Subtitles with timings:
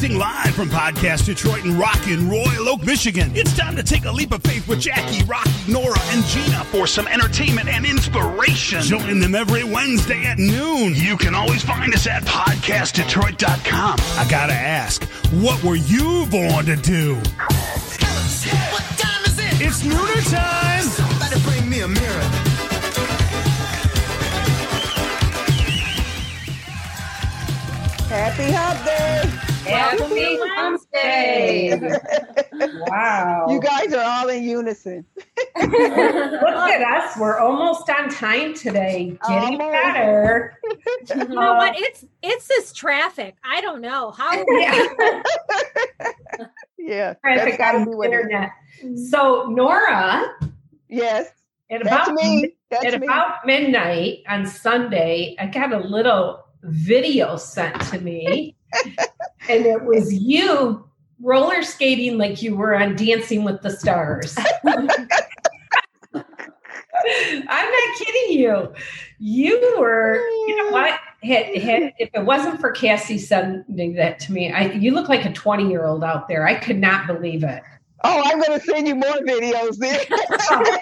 [0.08, 3.32] broadcasting live from Podcast Detroit and Rockin' Royal Oak, Michigan.
[3.36, 6.88] It's time to take a leap of faith with Jackie, Rocky, Nora, and Gina for
[6.88, 8.82] some entertainment and inspiration.
[8.82, 10.94] Join them every Wednesday at noon.
[10.96, 13.98] You can always find us at podcastdetroit.com.
[14.18, 15.04] I gotta ask,
[15.42, 17.16] what were you born to do?
[17.16, 19.62] What time is it?
[19.62, 20.84] It's nooner time.
[20.84, 22.22] Somebody bring me a mirror.
[28.10, 29.37] Happy Hump Day!
[29.68, 31.80] Happy Wednesday!
[32.90, 33.48] wow.
[33.50, 35.06] You guys are all in unison.
[35.58, 37.18] Look at us.
[37.18, 39.18] We're almost on time today.
[39.28, 39.72] Getting Almost.
[39.72, 40.54] better.
[41.10, 41.74] You know what?
[41.78, 43.36] It's it's this traffic.
[43.44, 44.44] I don't know how.
[44.50, 45.22] Yeah.
[46.78, 48.22] Yeah, Traffic on the what it is.
[48.24, 48.52] internet.
[49.10, 50.26] So Nora,
[50.90, 51.30] Yes,
[51.70, 52.54] at that's about me.
[52.72, 53.08] That's at me.
[53.08, 58.56] about midnight on Sunday, I got a little video sent to me,
[59.50, 60.88] and it was you
[61.22, 64.38] roller skating like you were on Dancing with the Stars.
[67.50, 68.74] I'm not kidding you.
[69.20, 71.00] You were, you know what?
[71.24, 75.26] Had, had, if it wasn't for Cassie sending that to me, I, you look like
[75.26, 76.46] a 20 year old out there.
[76.48, 77.64] I could not believe it.
[78.04, 80.00] oh, I'm going to send you more videos then.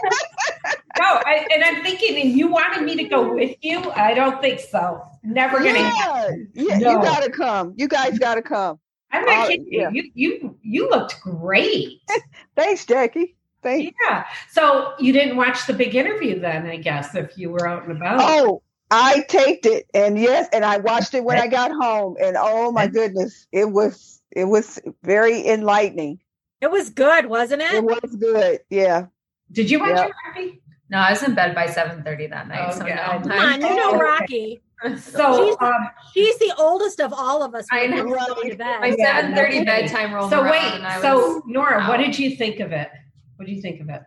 [0.97, 3.91] No, I, and I'm thinking, and you wanted me to go with you?
[3.91, 5.01] I don't think so.
[5.23, 6.49] Never gonna happen.
[6.53, 6.91] yeah, yeah, No.
[6.91, 7.73] you got to come.
[7.77, 8.79] You guys got to come.
[9.11, 9.89] I'm not Uh, kidding yeah.
[9.91, 10.03] you.
[10.13, 12.01] You you you looked great.
[12.55, 13.35] Thanks, Jackie.
[13.63, 13.95] Thanks.
[14.07, 14.25] yeah.
[14.51, 17.91] So you didn't watch the big interview then, I guess, if you were out and
[17.97, 18.17] about.
[18.21, 18.61] Oh,
[18.91, 22.71] I taped it, and yes, and I watched it when I got home, and oh
[22.71, 26.19] my goodness, it was it was very enlightening.
[26.61, 27.83] It was good, wasn't It it?
[27.83, 28.59] was good.
[28.69, 29.07] Yeah.
[29.51, 30.05] Did you watch Yeah.
[30.07, 30.61] it, Robbie?
[30.89, 32.67] No, I was in bed by seven thirty that night.
[32.67, 33.25] Oh, so God.
[33.25, 33.35] no.
[33.35, 33.97] Come on, you know.
[33.99, 34.61] Rocky.
[34.99, 37.65] So She's- um, She's the oldest of all of us.
[37.71, 38.05] I when know.
[38.05, 38.81] we're going to bed.
[38.81, 42.35] My Yeah, seven thirty no bedtime rolled so wait, so was, Nora, what did you
[42.35, 42.89] think of it?
[43.37, 44.01] What did you think of it?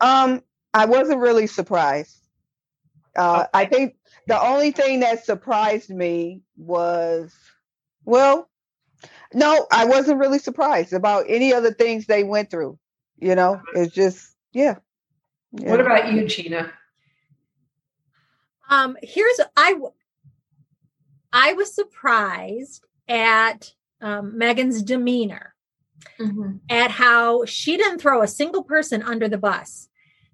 [0.00, 0.42] Um,
[0.74, 2.16] I wasn't really surprised.
[3.16, 3.96] Uh, I think
[4.26, 7.34] the only thing that surprised me was,
[8.04, 8.48] well,
[9.34, 12.78] no, I wasn't really surprised about any of the things they went through.
[13.18, 14.76] You know, it's just, yeah.
[15.52, 15.70] yeah.
[15.70, 16.72] What about you, Gina?
[18.70, 19.72] Um, here's I.
[19.72, 19.92] w-
[21.32, 25.54] I was surprised at um, Meghan's demeanor,
[26.18, 26.60] Mhm.
[26.70, 29.88] at how she didn't throw a single person under the bus.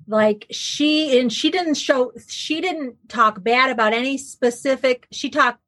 [0.07, 5.07] Like she and she didn't show she didn't talk bad about any specific.
[5.11, 5.61] She talked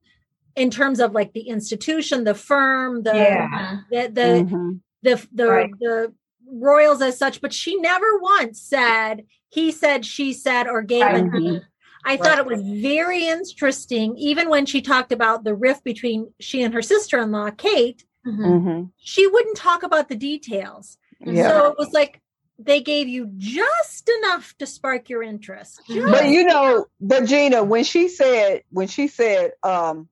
[0.54, 3.80] in terms of like the institution, the firm, the Yeah.
[3.90, 4.80] the the Mhm.
[5.02, 5.70] the the, Right.
[5.80, 6.14] the
[6.50, 11.14] royals as such, but she never once said he said, she said, or gave Right.
[11.16, 11.62] an Mhm.
[12.04, 16.62] I thought it was very interesting, even when she talked about the rift between she
[16.62, 18.62] and her sister in law, Kate, Mhm.
[18.62, 18.90] Mhm.
[18.96, 20.98] she wouldn't talk about the details.
[21.20, 21.48] Yeah.
[21.48, 22.20] So it was like
[22.58, 25.80] they gave you just enough to spark your interest.
[25.88, 26.10] Mhm.
[26.12, 30.08] but you know, but Gina, when she said, when she said, um,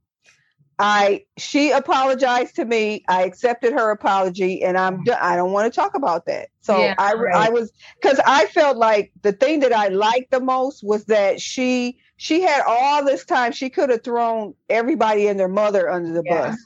[0.79, 3.05] I she apologized to me.
[3.09, 5.19] I accepted her apology, and I'm done.
[5.21, 6.49] I don't want to talk about that.
[6.62, 7.35] So Yeah, I right.
[7.35, 11.41] I was because I felt like the thing that I liked the most was that
[11.41, 13.53] she she had all this time.
[13.53, 16.49] She could have thrown everybody and their mother under the Yeah.
[16.49, 16.56] bus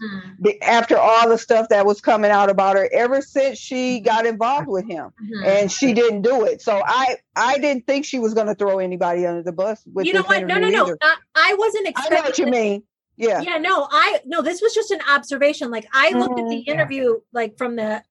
[0.42, 0.58] Mhm.
[0.62, 4.68] after all the stuff that was coming out about her ever since she got involved
[4.68, 5.44] with him, Mhm.
[5.46, 6.62] and she didn't do it.
[6.62, 9.82] So I I didn't think she was going to throw anybody under the bus.
[9.92, 10.40] With you know what?
[10.46, 10.84] No, no, interview no.
[10.86, 10.98] either.
[11.02, 12.16] I, I wasn't I expecting.
[12.16, 12.82] know what you mean.
[13.18, 13.40] Yeah.
[13.40, 16.68] yeah no i no this was just an observation like i looked at the Mhm.
[16.68, 18.02] interview like from the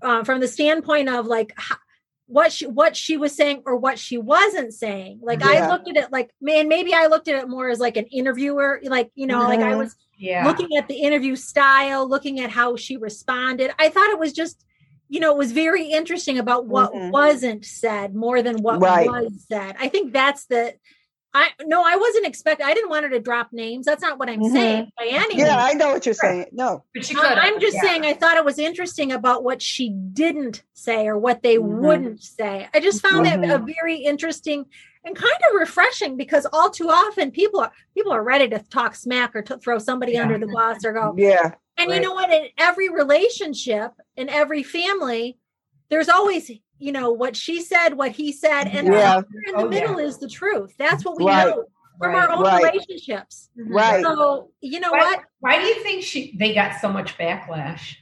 [0.00, 1.76] uh, from the standpoint of like ho-
[2.26, 5.20] what she what she was saying or what she wasn't saying.
[5.22, 7.96] Like I looked at it like man, maybe I looked at it more as like
[7.96, 9.78] an interviewer, like you know, like I Mhm.
[9.78, 10.44] was Yeah.
[10.46, 13.70] looking at the interview style, looking at how she responded.
[13.78, 14.64] I thought it was just,
[15.08, 17.10] you know, it was very interesting about what Mhm.
[17.12, 19.06] wasn't said more than what Right.
[19.08, 19.76] was said.
[19.78, 20.74] I think that's the
[21.34, 23.86] I no, I wasn't expecting I didn't want her to drop names.
[23.86, 24.52] That's not what I'm Mhm.
[24.52, 25.56] saying by any Yeah.
[25.64, 26.46] I know what you're saying.
[26.52, 26.84] No.
[26.94, 27.24] But she could.
[27.24, 27.82] I'm just yeah.
[27.88, 31.80] saying I thought it was interesting about what she didn't say or what they Mhm.
[31.80, 32.68] wouldn't say.
[32.74, 34.66] I just found that a very interesting
[35.04, 38.94] and kind of refreshing because all too often people are people are ready to talk
[38.94, 40.22] smack or to throw somebody Yeah.
[40.22, 41.14] under the bus or go.
[41.16, 41.52] Yeah.
[41.78, 42.30] And you know what?
[42.30, 45.38] In every relationship, in every family,
[45.88, 46.50] there's always
[46.82, 49.18] you know what she said, what he said, and Yeah.
[49.18, 49.24] in
[49.54, 49.68] the Oh, yeah.
[49.68, 50.74] middle is the truth.
[50.78, 51.46] That's what we Right.
[51.48, 51.64] know
[51.98, 52.28] from Right.
[52.28, 52.64] our own Right.
[52.72, 53.50] relationships.
[53.56, 54.02] Right.
[54.02, 55.20] So you know Why, what?
[55.40, 57.96] why do you think she they got so much backlash?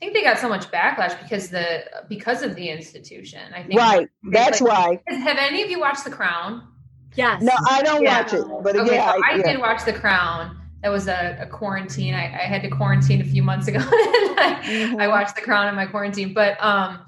[0.00, 3.40] I think they got so much backlash because the because of the institution.
[3.52, 3.80] I think.
[3.80, 4.08] Right.
[4.30, 5.00] That's why.
[5.08, 6.68] Have any of you watched The Crown?
[7.16, 7.42] Yes.
[7.42, 8.20] No, I don't Yeah.
[8.22, 8.44] watch it.
[8.62, 9.42] But Okay, yeah, so I, I, yeah.
[9.52, 10.54] did watch The Crown.
[10.84, 12.14] That was a, a quarantine.
[12.14, 13.78] I, I had to quarantine a few months ago.
[13.82, 15.02] and I, Mhm.
[15.02, 17.04] I watched The Crown in my quarantine, but um,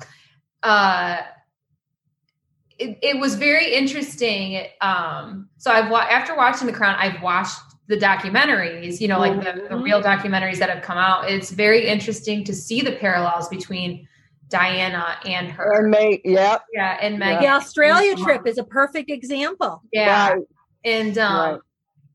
[0.62, 1.18] uh,
[2.78, 4.66] it, it was very interesting.
[4.80, 7.58] Um, so I've wa- after watching The Crown, I've watched
[7.88, 9.00] the documentaries.
[9.00, 9.82] You know, like the, the Mhm.
[9.82, 11.30] real documentaries that have come out.
[11.30, 14.06] It's very interesting to see the parallels between
[14.48, 15.80] Diana and her.
[15.82, 16.58] And May, yeah.
[16.72, 17.40] yeah, and Yeah.
[17.40, 19.82] The Australia trip is a perfect example.
[19.92, 20.42] Yeah, Right.
[20.84, 21.60] and um, Right.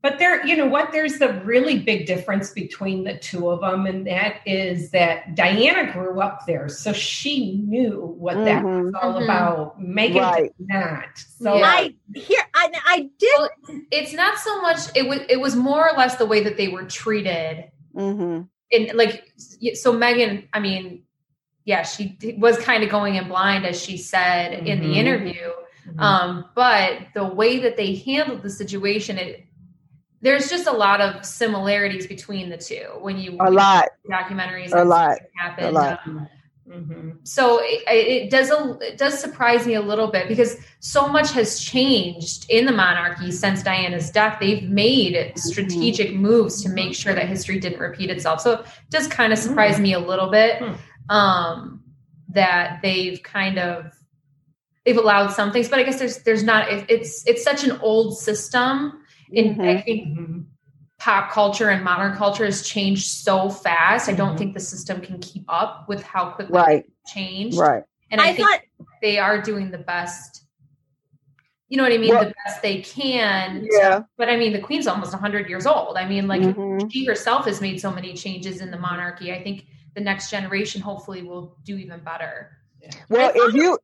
[0.06, 0.92] But there, you know what?
[0.92, 5.92] There's the really big difference between the two of them, and that is that Diana
[5.92, 9.24] grew up there, so she knew what that was all Mhm.
[9.24, 9.80] about.
[9.80, 10.52] Meghan Right.
[10.56, 11.08] did not.
[11.18, 11.64] So Yeah.
[11.66, 13.50] I here I I did Well,
[13.90, 16.68] it's not so much it was it was more or less the way that they
[16.68, 18.42] were treated hmm
[18.72, 19.24] and like
[19.74, 21.02] so meghan i mean
[21.64, 24.96] yeah she was kind of going in blind as she said in the Mhm.
[25.02, 25.46] interview
[25.88, 26.00] Mhm.
[26.00, 29.45] um but the way that they handled the situation it
[30.22, 33.86] there's just a lot of similarities between the two when you A lot.
[34.10, 35.18] documentaries A lot.
[35.36, 36.00] happened A lot.
[36.06, 36.28] um,
[36.68, 37.18] Mhm.
[37.22, 41.30] so it, it does a, it does surprise me a little bit because so much
[41.30, 44.38] has changed in the monarchy since Diana's death.
[44.40, 48.40] They've made strategic moves to make sure that history didn't repeat itself.
[48.40, 50.60] So it does kind of surprise me a little bit
[51.08, 51.84] um,
[52.30, 53.92] that they've kind of
[54.84, 56.68] they've allowed some things, but I guess there's there's not.
[56.68, 59.02] It, it's it's such an old system.
[59.32, 59.84] In I Mhm.
[59.84, 60.46] think
[60.98, 64.08] pop culture and modern culture has changed so fast.
[64.08, 64.38] I don't Mhm.
[64.38, 66.84] think the system can keep up with how quickly Right.
[67.02, 67.58] it's changed.
[67.58, 67.82] Right.
[68.10, 68.60] And I, I think thought
[69.02, 70.44] they are doing the best.
[71.68, 72.10] You know what I mean?
[72.10, 73.66] Well- the best they can.
[73.70, 74.02] Yeah.
[74.16, 75.96] but I mean, the queen's almost 100 years old.
[75.96, 76.90] I mean, like Mhm.
[76.92, 79.32] she herself has made so many changes in the monarchy.
[79.32, 82.52] I think the next generation hopefully will do even better.
[83.08, 83.78] Well, if you,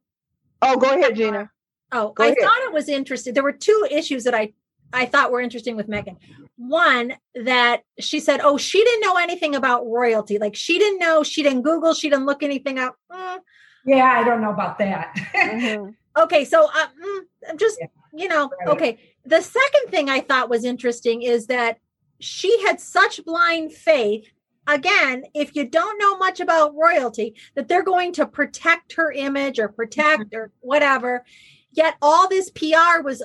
[0.62, 1.50] oh, go ahead, Gina.
[1.91, 2.38] Oh, Go I ahead.
[2.41, 3.35] thought it was interesting.
[3.35, 4.53] There were two issues that I
[4.93, 6.17] I thought were interesting with Meghan.
[6.56, 10.39] One that she said, "Oh, she didn't know anything about royalty.
[10.39, 11.23] Like she didn't know.
[11.23, 11.94] She didn't Google.
[11.94, 13.39] She didn't look anything up." Mm,
[13.87, 15.15] Yeah, I don't know about that.
[15.35, 15.94] Mhm.
[16.19, 17.87] okay, so uh, mm, I'm just Yeah.
[18.12, 18.69] you know Right.
[18.77, 18.99] okay.
[19.25, 21.79] The second thing I thought was interesting is that
[22.21, 24.29] she had such blind faith.
[24.69, 29.59] Again, if you don't know much about royalty, that they're going to protect her image
[29.59, 31.25] or protect or whatever.
[31.73, 33.25] Yet all this PR was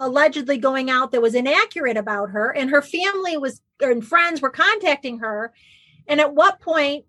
[0.00, 4.50] allegedly going out that was inaccurate about her, and her family was and friends were
[4.50, 5.52] contacting her.
[6.06, 7.04] And at what point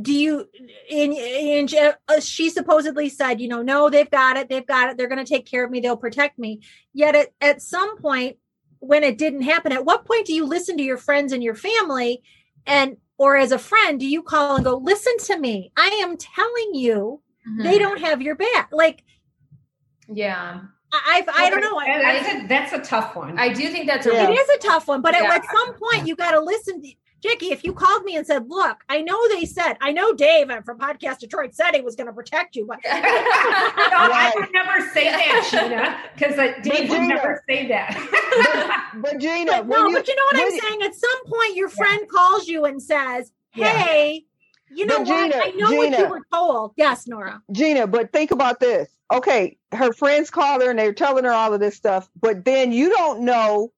[0.00, 0.48] do you
[0.90, 1.68] in, in
[2.08, 5.24] uh, she supposedly said you know no they've got it they've got it they're going
[5.24, 6.60] to take care of me they'll protect me
[6.92, 8.36] yet at, at some point
[8.80, 11.54] when it didn't happen at what point do you listen to your friends and your
[11.54, 12.22] family
[12.66, 16.18] and or as a friend do you call and go listen to me i am
[16.18, 17.22] telling you
[17.62, 17.78] they Hmm.
[17.78, 19.02] don't have your back like
[20.06, 20.60] Yeah.
[20.92, 21.78] I, I've, I don't know.
[21.80, 23.38] And I, That's a, that's a tough one.
[23.38, 24.30] I do think that's a Yeah.
[24.30, 25.34] it is a tough one, but at, Yeah.
[25.34, 26.80] at some point you got to listen.
[26.82, 26.88] To,
[27.20, 30.50] Jackie, if you called me and said, "Look, I know they said, I know Dave
[30.50, 34.32] uh, from Podcast Detroit said he was going to protect you, but No, I Right.
[34.36, 38.90] would never say that, Gina, because Dave would never say that.
[39.02, 40.82] But Gina, but no, you, but you know what I'm you- saying?
[40.82, 43.76] At some point, your friend calls you and says, Yeah.
[43.76, 44.24] "Hey,
[44.70, 45.32] you know But what?
[45.32, 47.42] Gina, I know what you were told." Yes, Nora.
[47.52, 48.88] Gina, but think about this.
[49.10, 52.72] Okay, her friends call her and they're telling her all of this stuff, but then
[52.72, 53.72] you don't know.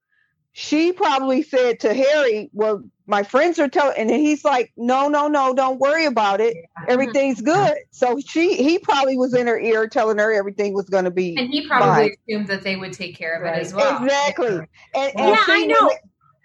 [0.52, 5.28] She probably said to Harry, "Well, my friends are telling," and he's like, "No, no,
[5.28, 6.56] no, don't worry about it.
[6.88, 11.04] Everything's good." So she, he probably was in her ear telling her everything was going
[11.04, 12.10] to be and he probably Fine.
[12.28, 13.58] assumed that they would take care of Right.
[13.58, 14.02] it as well.
[14.02, 14.49] exactly.
[14.49, 15.87] And, and Yeah, I know.
[15.87, 15.96] when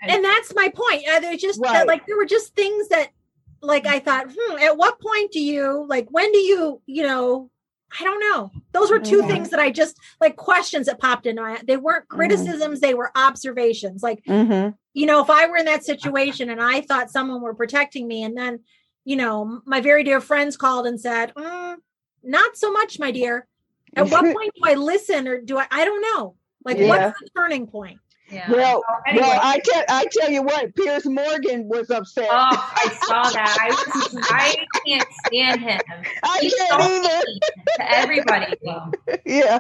[0.09, 1.07] And that's my point.
[1.09, 3.09] Uh, there's just that, like there were just things that,
[3.61, 6.07] like I thought, hmm, at what point do you like?
[6.11, 7.49] When do you, you know?
[7.99, 8.51] I don't know.
[8.73, 9.27] Those were two Mhm.
[9.27, 11.61] things that I just like questions that popped into my.
[11.65, 14.03] They weren't criticisms; they were observations.
[14.03, 17.53] Like hmm you know, if I were in that situation and I thought someone were
[17.53, 18.61] protecting me, and then,
[19.03, 21.77] you know, my very dear friends called and said, "Mm,
[22.23, 23.45] "Not so much, my dear."
[23.97, 25.67] At what point do I listen, or do I?
[25.69, 26.35] I don't know.
[26.63, 26.87] Like, Yeah.
[26.87, 27.99] what's the turning point?
[28.35, 28.51] Yeah.
[28.51, 29.27] Well, anyway.
[29.27, 32.27] well, I tell I tell you what, Piers Morgan was upset.
[32.29, 33.57] Oh, I saw that.
[33.61, 35.79] I was, I can't stand him.
[36.21, 37.23] I He's can't either.
[37.25, 37.39] mean
[37.77, 38.53] to everybody.
[39.25, 39.59] Yeah.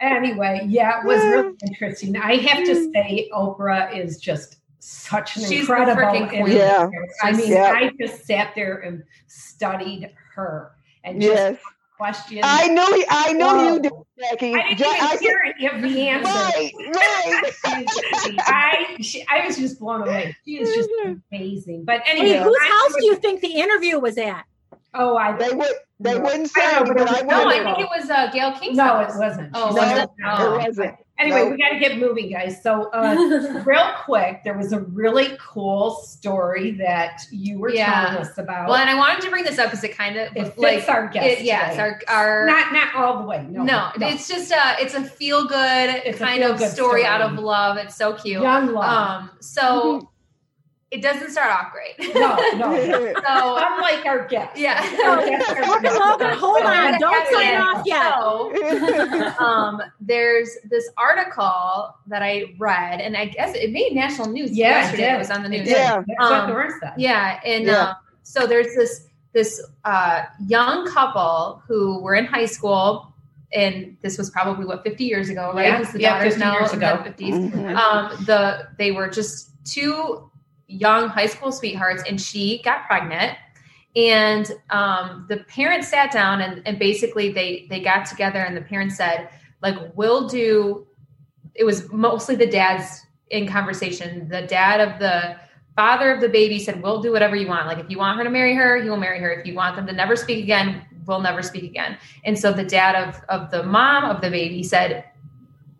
[0.00, 2.16] Anyway, yeah, it was really interesting.
[2.16, 2.92] I have to mm.
[2.92, 6.56] say, Oprah is just such an She's the incredible freaking queen.
[6.56, 6.88] Yeah.
[7.22, 7.72] I mean, Yeah.
[7.74, 11.58] I just sat there and studied her and just Yes.
[11.96, 12.40] Questioned.
[12.42, 13.74] I know, he, I know Whoa.
[13.74, 14.54] you did, Jackie.
[14.54, 16.32] I didn't Ja- even I hear any of the answers.
[16.34, 16.72] Right,
[17.64, 18.38] right.
[18.40, 20.36] I she, I was just blown away.
[20.44, 20.90] She is just
[21.32, 21.84] amazing.
[21.84, 24.44] But Hey, anyway, whose I- house do you think the interview was at?
[24.92, 25.68] Oh, I They would
[26.00, 26.20] they No.
[26.20, 27.48] wouldn't say, don't know, but but I it No.
[27.48, 29.14] I think it was uh, Gayle King's no, house.
[29.14, 29.50] it wasn't.
[29.54, 30.00] Oh, She no, wasn't.
[30.02, 30.58] it Oh.
[30.58, 30.94] wasn't.
[31.16, 31.50] Anyway, No.
[31.50, 32.60] we got to get moving, guys.
[32.60, 38.06] So, uh, real quick, there was a really cool story that you were Yeah.
[38.06, 38.66] telling us about.
[38.68, 40.88] Well, and I wanted to bring this up because it kind of it fits like
[40.88, 41.40] our guest.
[41.40, 43.46] it, yes, our our not not all the way.
[43.48, 47.04] No, no, it's just a it's a feel good kind of feel-good story, story.
[47.04, 47.76] out of love.
[47.76, 48.42] It's so cute.
[48.42, 49.20] young love.
[49.22, 50.10] Um, so
[50.94, 52.14] it doesn't start off great.
[52.14, 52.76] no, no.
[53.26, 54.56] so Unlike our guest.
[54.56, 54.80] Yeah.
[55.04, 56.98] Our guests are- Logan, Logan, hold on.
[57.00, 58.14] Don't sign off yet.
[58.18, 64.52] So, um, there's this article that I read, and I guess it made national news
[64.52, 65.02] Yeah, it yesterday.
[65.04, 65.14] did.
[65.14, 65.68] It was on the news.
[65.68, 66.02] Yeah.
[66.18, 67.88] That's Um, Yeah, and Yeah.
[67.88, 73.12] Um, so there's this this uh, young couple who were in high school,
[73.52, 75.66] and this was probably what 50 years ago, right?
[75.66, 77.02] Yeah, Because the yeah, 50 now years in ago.
[77.04, 77.50] the 50s.
[77.52, 77.76] Mhm.
[77.76, 80.30] Um, the they were just two
[80.66, 83.36] young high school sweethearts, and she got pregnant.
[83.96, 88.60] And um, the parents sat down and, and basically they they got together and the
[88.60, 89.28] parents said,
[89.62, 90.86] like, we'll do
[91.54, 94.28] it was mostly the dad's in conversation.
[94.28, 95.36] The dad of the
[95.76, 97.66] father of the baby said, We'll do whatever you want.
[97.66, 99.32] Like, if you want her to marry her, he will marry her.
[99.32, 101.98] If you want them to never speak again, we'll never speak again.
[102.24, 105.04] And so the dad of, of the mom of the baby said,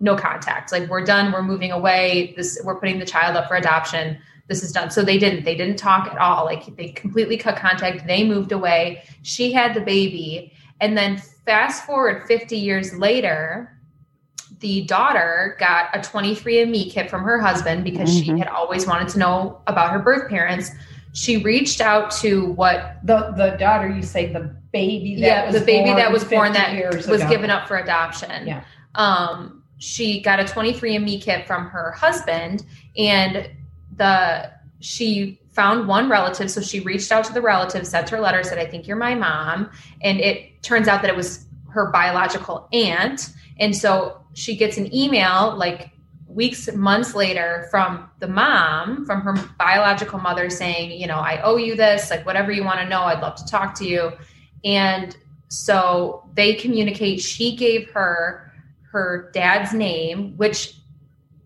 [0.01, 0.73] No contact.
[0.73, 1.33] Like, we're done.
[1.33, 2.35] We're moving away.
[2.37, 4.19] This we're putting the child up for adoption.
[4.49, 4.91] This is done.
[4.91, 5.45] So they didn't.
[5.45, 6.45] They didn't talk at all.
[6.45, 8.07] Like they completely cut contact.
[8.07, 9.03] They moved away.
[9.23, 10.53] She had the baby.
[10.81, 13.71] And then fast forward 50 years later,
[14.61, 18.39] the daughter got a 23andMe kit from her husband because she Mhm.
[18.39, 20.71] had always wanted to know about her birth parents.
[21.13, 25.55] She reached out to what The the daughter, you say the baby that yeah, was
[25.55, 27.31] the baby born that was born that years was ago.
[27.31, 28.47] given up for adoption.
[28.47, 28.63] Yeah.
[28.95, 32.65] Um, she got a 23andMe kit from her husband,
[32.97, 33.49] and
[33.97, 38.43] the she found one relative, so she reached out to the relative, sent her letter,
[38.43, 39.71] said, "I think you're my mom,"
[40.03, 44.95] and it turns out that it was her biological aunt, and so she gets an
[44.95, 45.91] email like
[46.35, 51.57] weeks months later from the mom from her biological mother saying you know i owe
[51.57, 54.11] you this like whatever you want to know i'd love to talk to you
[54.65, 55.17] and
[55.49, 60.75] so they communicate she gave her her dad's name which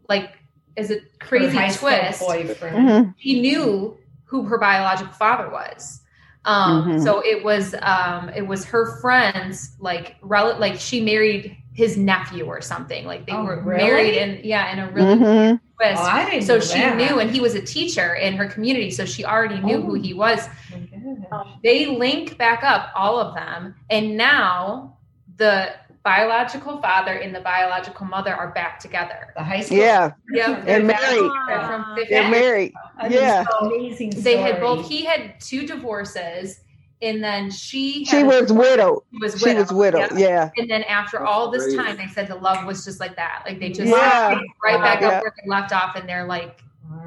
[0.08, 0.37] like
[0.78, 2.88] is a crazy high school twist boyfriend.
[2.88, 3.14] Mhm.
[3.18, 6.00] she knew who her biological father was
[6.44, 7.02] um Mhm.
[7.04, 12.44] so it was um it was her friends like rel- like she married his nephew
[12.44, 13.84] or something like they Oh, were really?
[13.84, 15.60] married in yeah in a really Mhm.
[15.76, 16.96] twist Oh, I didn't so she that.
[16.96, 20.00] knew and he was a teacher in her community so she already knew who Oh.
[20.00, 20.48] he was
[21.62, 24.94] they link back up all of them and now
[25.36, 25.70] the
[26.12, 29.76] biological father and the biological mother are back together The high school.
[29.78, 30.60] Yeah, Yeah.
[30.60, 31.30] They're married.
[31.48, 32.72] They're from they're married.
[32.98, 33.44] An Yeah.
[33.60, 34.10] amazing.
[34.28, 36.60] they had both he had two divorces
[37.02, 39.02] and then she She had- was widowed.
[39.12, 40.10] she was She was widowed.
[40.12, 40.18] Yep.
[40.18, 40.50] Yeah.
[40.56, 43.58] and then after all this time they said the love was just like that like
[43.60, 44.30] they just Yeah.
[44.30, 45.08] picked right back Yeah.
[45.08, 46.62] up where they left off and they're like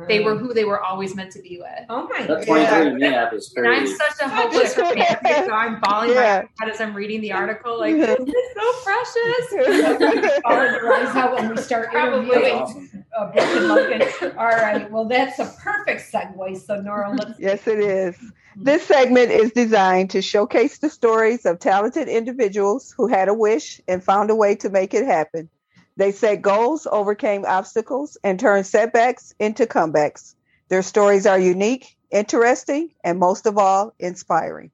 [0.08, 2.84] they were who they were always meant to be with Oh my That god.
[2.84, 6.38] 23 me app is and I'm such a hopeless romantic, so I'm bawling my Yeah.
[6.40, 7.80] eyes out as I'm reading the article.
[7.80, 10.32] Like, this is so precious.
[10.46, 14.02] apologize how when we start interviewing uh, Brooke and Logan.
[14.38, 14.90] All right.
[14.92, 16.58] Well, that's a perfect segue.
[16.60, 17.40] So, Nora, let's.
[17.40, 18.16] Yes, it is.
[18.58, 23.80] This segment is designed to showcase the stories of talented individuals who had a wish
[23.88, 25.50] and found a way to make it happen.
[25.98, 30.36] They set goals, overcame obstacles, and turned setbacks into comebacks.
[30.70, 34.72] Their stories are unique, interesting, and most of all, inspiring.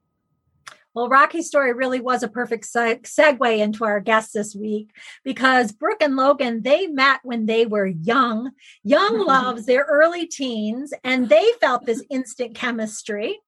[0.97, 4.89] Well, Rocky's story really was a perfect se- segue into our guest this week
[5.23, 8.49] because Brooke and Logan, they met when they were young,
[8.83, 13.39] young loves, their early teens, and they felt this instant chemistry.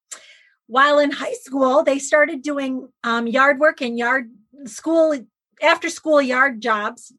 [0.68, 4.30] While in high school, they started doing um, yard work and yard
[4.66, 5.18] school
[5.60, 7.12] after school yard jobs.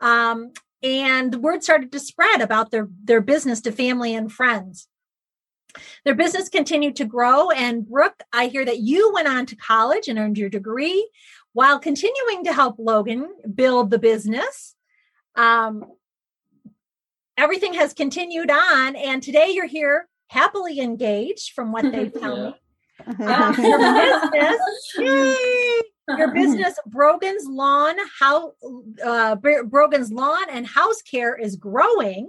[0.00, 4.88] Um, and the word started to spread about their their business to family and friends.
[6.04, 7.50] Their business continued to grow.
[7.50, 11.08] And Brooke, I hear that you went on to college and earned your degree
[11.52, 14.74] while continuing to help Logan build the business.
[15.34, 15.84] Um,
[17.36, 22.54] everything has continued on, and today you're here happily engaged, from what they tell me.
[23.24, 23.78] Um, your
[24.32, 25.80] business, yay!
[26.08, 28.52] Your business, Brogan's Lawn, how
[29.04, 32.28] uh, Brogan's Lawn and House Care is growing.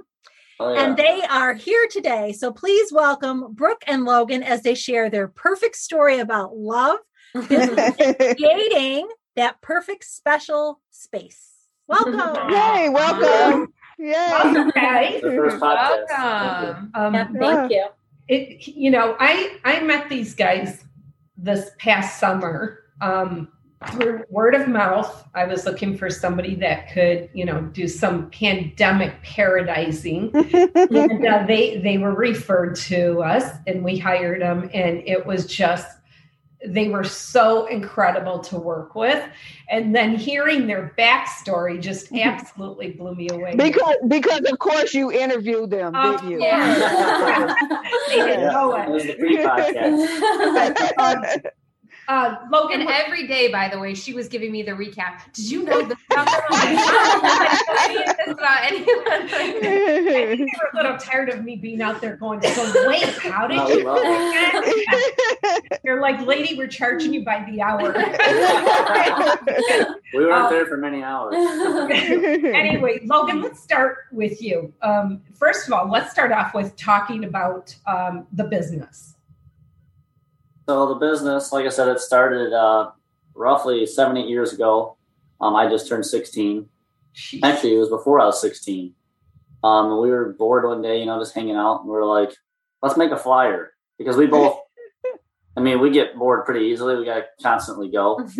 [0.59, 0.85] Oh, yeah.
[0.85, 2.33] And they are here today.
[2.33, 6.97] So please welcome Brooke and Logan as they share their perfect story about love,
[7.35, 7.45] and
[8.37, 11.51] creating that perfect special space.
[11.87, 12.13] Welcome.
[12.51, 13.71] Yay, welcome.
[13.99, 14.11] Yay.
[14.13, 15.21] Welcome, guys.
[15.21, 16.09] The first podcast.
[16.09, 16.91] Welcome.
[16.95, 17.85] Um, Yeah, thank you.
[18.27, 20.83] it you know i i met these guys
[21.37, 23.47] this past summer um
[23.91, 28.27] through word of mouth i was looking for somebody that could you know do some
[28.31, 34.97] pandemic paradising and uh, they they were referred to us and we hired them and
[35.05, 35.87] it was just
[36.65, 39.23] they were so incredible to work with
[39.69, 45.11] and then hearing their backstory just absolutely blew me away because because of course you
[45.11, 46.41] interviewed them, Of did you?
[46.41, 47.53] Yeah.
[48.09, 48.49] they didn't Yeah.
[48.51, 51.45] know It it was the pre-podcast.
[52.07, 55.21] Uh logan And every day, by the way, she was giving me the recap.
[55.33, 56.41] Did you know this about them?
[56.49, 59.11] I know this anyone.
[59.11, 63.03] I think they were a little tired of me being out there going, so wait,
[63.19, 67.93] how did No, we you love You're like, lady, we're charging you by the hour.
[70.13, 71.35] we weren't Um, there for many hours.
[71.35, 74.73] anyway, Logan, let's start with you.
[74.81, 79.15] Um, first of all, let's start off with talking about um, the business.
[80.67, 82.91] So the business, like I said, it started uh,
[83.33, 84.97] roughly seven, eight years ago.
[85.39, 86.67] Um, I just turned 16.
[87.15, 87.39] Jeez.
[87.41, 88.93] Actually, it was before I was 16.
[89.63, 92.35] Um, we were bored one day, you know, just hanging out, and we were like,
[92.83, 94.59] let's make a flyer because we both.
[95.55, 96.97] I mean, we get bored pretty easily.
[96.97, 98.19] We got to constantly go.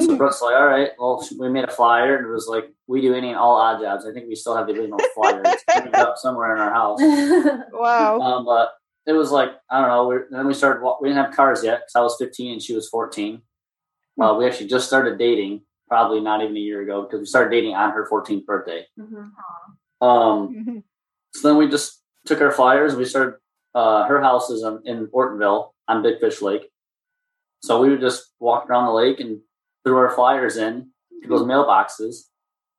[0.00, 3.00] So Brooke's like, all right, well, we made a flyer, and it was like, we
[3.00, 4.04] do any and all odd jobs.
[4.04, 5.42] I think we still have the original flyer.
[5.44, 6.98] It's up somewhere in our house.
[7.72, 8.18] wow.
[8.20, 8.70] Um, but
[9.06, 10.06] it was like I don't know.
[10.08, 10.84] We're, then we started.
[11.00, 13.40] We didn't have cars yet because I was 15 and she was 14.
[14.20, 17.50] Uh, we actually just started dating, probably not even a year ago, because we started
[17.50, 18.86] dating on her 14th birthday.
[20.00, 20.82] Um,
[21.34, 22.94] so then we just took our flyers.
[22.94, 23.36] We started.
[23.74, 26.70] Uh, her house is in, in Ortonville on Big Fish Lake.
[27.62, 29.40] So we would just walk around the lake and
[29.84, 30.90] threw our flyers in
[31.20, 32.24] people's mailboxes.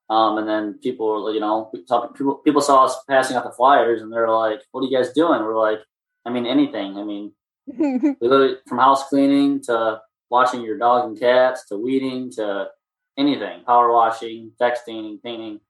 [0.09, 1.69] Um, and then people were, you know,
[2.15, 5.11] people, people saw us passing out the flyers and they're like, what are you guys
[5.11, 5.41] doing?
[5.41, 5.79] We're like,
[6.27, 6.97] I mean, anything.
[6.97, 7.31] I mean,
[8.21, 12.67] literally from house cleaning to watching your dogs and cats to weeding to
[13.17, 15.61] anything, power washing, texting, painting.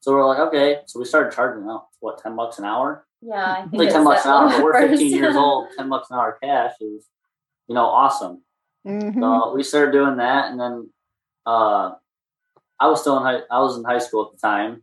[0.00, 0.78] So we're like, okay.
[0.86, 3.06] So we started charging out what ten bucks an hour.
[3.20, 4.48] Yeah, I think like ten bucks an hour.
[4.50, 5.20] But we're at fifteen first.
[5.22, 5.68] years old.
[5.76, 7.08] Ten bucks an hour cash is,
[7.66, 8.42] you know, awesome.
[8.86, 9.20] Mhm.
[9.20, 10.90] So we started doing that, and then
[11.44, 11.92] uh,
[12.78, 13.40] I was still in high.
[13.50, 14.82] I was in high school at the time,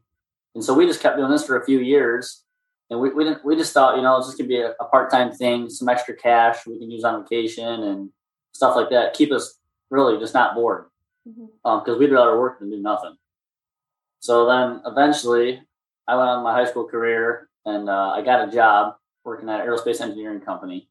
[0.56, 2.44] and so we just kept doing this for a few years.
[2.92, 3.44] And we, we didn't.
[3.46, 5.88] We just thought, you know, it's just gonna be a, a part time thing, some
[5.88, 8.10] extra cash we can use on vacation and
[8.52, 9.14] stuff like that.
[9.14, 10.88] Keep us really just not bored,
[11.64, 13.16] because we'd rather work than do nothing.
[14.20, 15.62] So then eventually,
[16.08, 19.62] I went on my high school career, and uh, I got a job working at
[19.62, 20.90] an aerospace engineering company.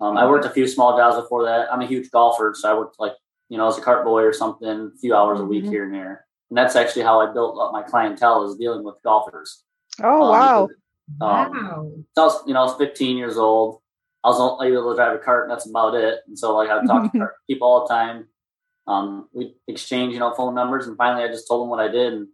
[0.00, 1.72] Um, I worked a few small jobs before that.
[1.72, 3.14] I'm a huge golfer, so I worked like
[3.48, 5.68] you know as a cart boy or something, a few hours a week Mhm.
[5.70, 6.26] here and there.
[6.50, 9.64] And that's actually how I built up my clientele is dealing with golfers.
[10.00, 10.68] Oh Um, wow.
[11.20, 11.92] Um, wow.
[12.14, 13.80] so I was, you know, I was 15 years old.
[14.22, 16.20] I was only able to drive a cart, and that's about it.
[16.26, 18.26] And so, like, I would talk to people all the time.
[18.86, 21.88] Um, we exchange, you know, phone numbers, and finally, I just told them what I
[21.88, 22.28] did, and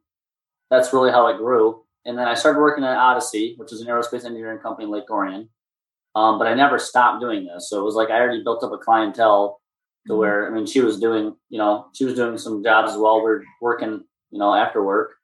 [0.70, 1.82] that's really how it grew.
[2.04, 5.10] And then I started working at Odyssey, which is an aerospace engineering company in Lake
[5.10, 5.48] Orion.
[6.14, 8.72] Um, but I never stopped doing this, so it was like I already built up
[8.72, 9.60] a clientele
[10.06, 12.98] to where I mean, she was doing, you know, she was doing some jobs as
[12.98, 13.22] well.
[13.22, 15.14] We are working, you know, after work.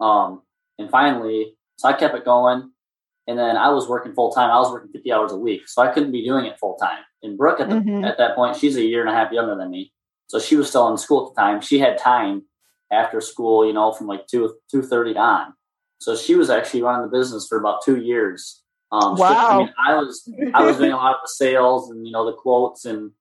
[0.00, 0.42] Um,
[0.78, 2.70] and finally, so I kept it going.
[3.26, 4.50] And then I was working full time.
[4.50, 5.66] I was working 50 hours a week.
[5.66, 6.98] So I couldn't be doing it full time.
[7.22, 8.04] And Brooke at, the, Mhm.
[8.06, 9.92] at that point, she's a year and a half younger than me.
[10.26, 11.60] So she was still in school at the time.
[11.60, 12.42] She had time
[12.92, 15.54] after school, you know, from like 2, 2.30 on.
[16.00, 18.62] So she was actually running the business for about two years.
[18.92, 19.58] Um, she- I Wow.
[19.58, 22.32] mean, I was, I was doing a lot of the sales and, you know, the
[22.32, 23.12] quotes and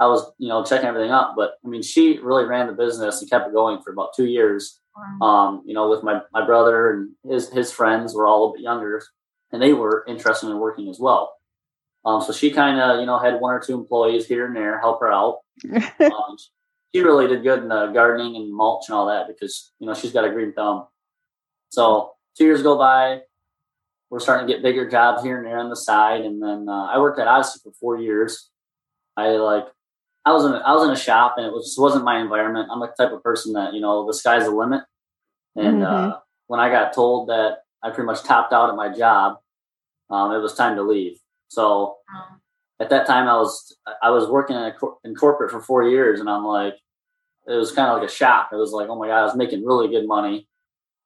[0.00, 1.34] I was, you know, checking everything up.
[1.36, 4.26] But I mean, she really ran the business and kept it going for about two
[4.26, 4.80] years.
[5.22, 8.62] Um, you know, with my, my brother and his his friends were all a bit
[8.62, 9.00] younger,
[9.52, 11.34] and they were interested in working as well.
[12.04, 14.80] Um, so she kind of, you know, had one or two employees here and there
[14.80, 15.38] help her out.
[15.72, 16.36] um,
[16.94, 19.94] she really did good in the gardening and mulch and all that because you know
[19.94, 20.86] she's got a green thumb.
[21.70, 23.20] So two years go by,
[24.10, 26.86] we're starting to get bigger jobs here and there on the side, and then uh,
[26.86, 28.50] I worked at Odyssey for four years.
[29.16, 29.66] I like
[30.28, 32.18] I was in a, I was in a shop and it was just wasn't my
[32.20, 32.68] environment.
[32.70, 34.82] I'm the type of person that you know the sky's the limit,
[35.56, 39.38] and uh, when I got told that I pretty much topped out at my job,
[40.10, 41.16] um, it was time to leave.
[41.48, 41.96] So
[42.80, 45.82] at that time, I was I was working in, a, cor- in corporate for four
[45.88, 46.74] years, and I'm like,
[47.46, 48.50] it was kind of like a shock.
[48.52, 50.46] It was like, oh my god, I was making really good money,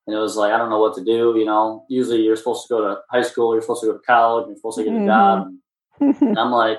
[0.06, 1.34] and it was like I don't know what to do.
[1.38, 4.04] You know, usually you're supposed to go to high school, you're supposed to go to
[4.14, 5.06] college, you're supposed to get a Mhm.
[5.06, 5.36] job,
[6.28, 6.78] and I'm like,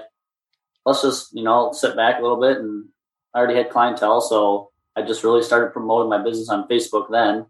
[0.86, 2.86] let's just you know sit back a little bit, and
[3.34, 7.46] I already had clientele, so I just really started promoting my business on Facebook then,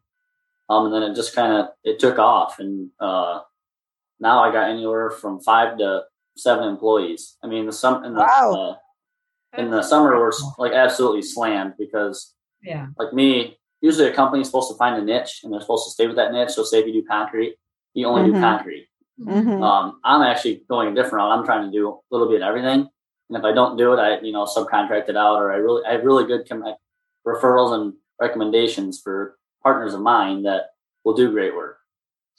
[0.70, 3.42] um, and then it just kind of it took off, and uh,
[4.20, 6.04] now I got anywhere from five to
[6.38, 7.38] seven employees.
[7.44, 8.78] I mean, the sum in the Wow.
[9.56, 12.88] uh, in the summer we're like absolutely slammed because Yeah.
[12.98, 16.08] like me, usually a company's supposed to find a niche and they're supposed to stay
[16.08, 16.52] with that niche.
[16.52, 17.56] So say if you do concrete,
[17.94, 18.34] you only Mhm.
[18.34, 18.88] do concrete.
[19.20, 19.62] Mhm.
[19.62, 21.38] Um, I'm actually going a different route.
[21.38, 22.90] I'm trying to do a little bit of everything.
[23.34, 25.82] And if I don't do it, I, you know, subcontract it out or I really,
[25.88, 26.64] I have really good com-
[27.26, 30.68] referrals and recommendations for partners of mine that
[31.04, 31.80] will do great work.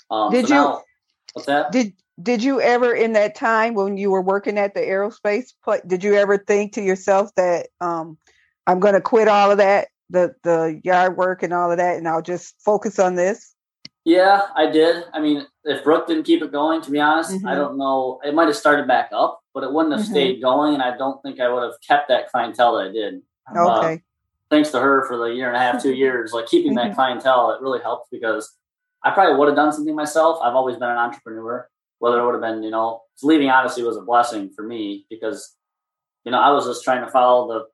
[0.09, 0.83] Um, Did so you- now-
[1.33, 1.73] what's that?
[1.73, 5.47] Did did you ever in that time when you were working at the aerospace
[5.85, 8.17] did you ever think to yourself that um
[8.69, 11.97] I'm going to quit all of that the the yard work and all of that
[11.97, 13.53] and I'll just focus on this?
[14.05, 15.03] Yeah, I did.
[15.13, 17.57] I mean, if Brooke didn't keep it going, to be honest, I Mhm.
[17.57, 18.21] don't know.
[18.23, 20.11] It might have started back up, but it wouldn't have Mhm.
[20.11, 23.23] stayed going, and I don't think I would have kept that clientele that I did.
[23.55, 24.03] Uh, Okay.
[24.51, 26.95] thanks to her for the year and a half, two years, like keeping that Mhm.
[26.97, 28.57] clientele, it really helped because
[29.05, 30.39] I probably would have done something myself.
[30.43, 31.69] I've always been an entrepreneur.
[32.01, 35.57] Whether it would have been, you know, leaving Odyssey was a blessing for me because,
[36.25, 37.67] you know, I was just trying to follow the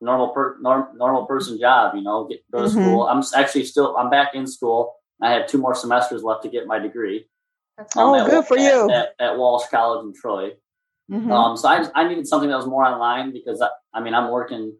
[0.00, 1.94] normal per, norm, normal person job.
[1.94, 2.70] You know, get go to Mhm.
[2.70, 3.02] school.
[3.08, 4.94] I'm actually still I'm back in school.
[5.20, 7.28] I have two more semesters left to get my degree.
[7.76, 8.90] That's Oh, at, good for you.
[8.90, 10.56] At, at Walsh College in Troy.
[11.10, 11.30] Mhm.
[11.30, 14.30] Um, so I, I needed something that was more online because I, I mean I'm
[14.30, 14.76] working,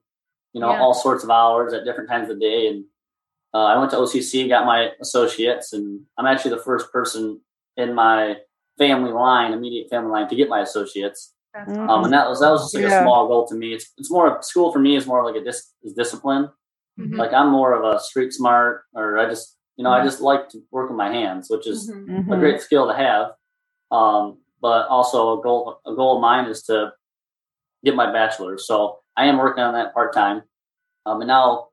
[0.54, 0.80] you know, Yeah.
[0.80, 2.84] all sorts of hours at different times of the day, and
[3.52, 7.40] uh, I went to OCC, and got my associates, and I'm actually the first person
[7.76, 8.38] in my
[8.78, 11.32] family line, immediate family line, to get my associates.
[11.52, 11.88] That's Mhm.
[11.88, 12.98] Um, and that was that was just like Yeah.
[13.00, 13.74] a small goal to me.
[13.74, 16.48] It's it's more school for me is more like a dis, is discipline.
[16.98, 17.16] Mhm.
[17.18, 20.02] Like I'm more of a street smart, or I just you know Mm-hmm.
[20.02, 22.32] I just like to work with my hands, which is Mhm.
[22.32, 23.32] a great skill to have.
[23.90, 26.92] Um, but also a goal a goal of mine is to
[27.84, 28.66] get my bachelor's.
[28.66, 30.42] So I am working on that part time.
[31.06, 31.68] Um, and now,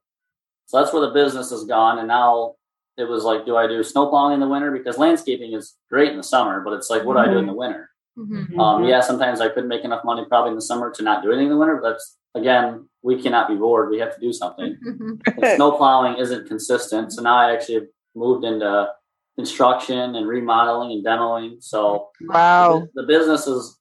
[0.66, 2.00] so that's where the business has gone.
[2.00, 2.56] And now
[2.98, 4.72] it was like, do I do snow plowing in the winter?
[4.72, 7.48] Because landscaping is great in the summer, but it's like, what do I do in
[7.48, 7.90] the winter?
[8.18, 8.60] Mhm.
[8.60, 11.30] Um, yeah, sometimes I couldn't make enough money probably in the summer to not do
[11.32, 11.80] anything in the winter.
[11.82, 13.90] But that's again, we cannot be bored.
[13.90, 14.78] We have to do something.
[14.86, 15.22] Mhm.
[15.38, 17.14] And snow plowing isn't consistent.
[17.14, 18.90] So now I actually have moved into
[19.38, 21.64] construction and remodeling and demoing.
[21.64, 22.88] So Wow.
[22.96, 23.78] the, the business is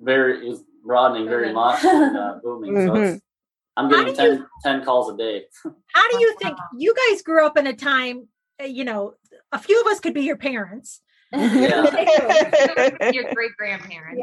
[0.00, 1.54] very is broadening very Booming.
[1.54, 2.74] much and uh, booming.
[2.86, 3.14] So Mhm.
[3.14, 3.22] it's,
[3.76, 5.44] I'm getting do you- 10, 10 calls a day.
[5.94, 8.28] How do you think you guys grew up in a time,
[8.62, 9.14] uh, you know,
[9.52, 11.00] a few of us could be your parents.
[11.32, 11.82] Yeah.
[13.10, 14.20] Your great grandparents.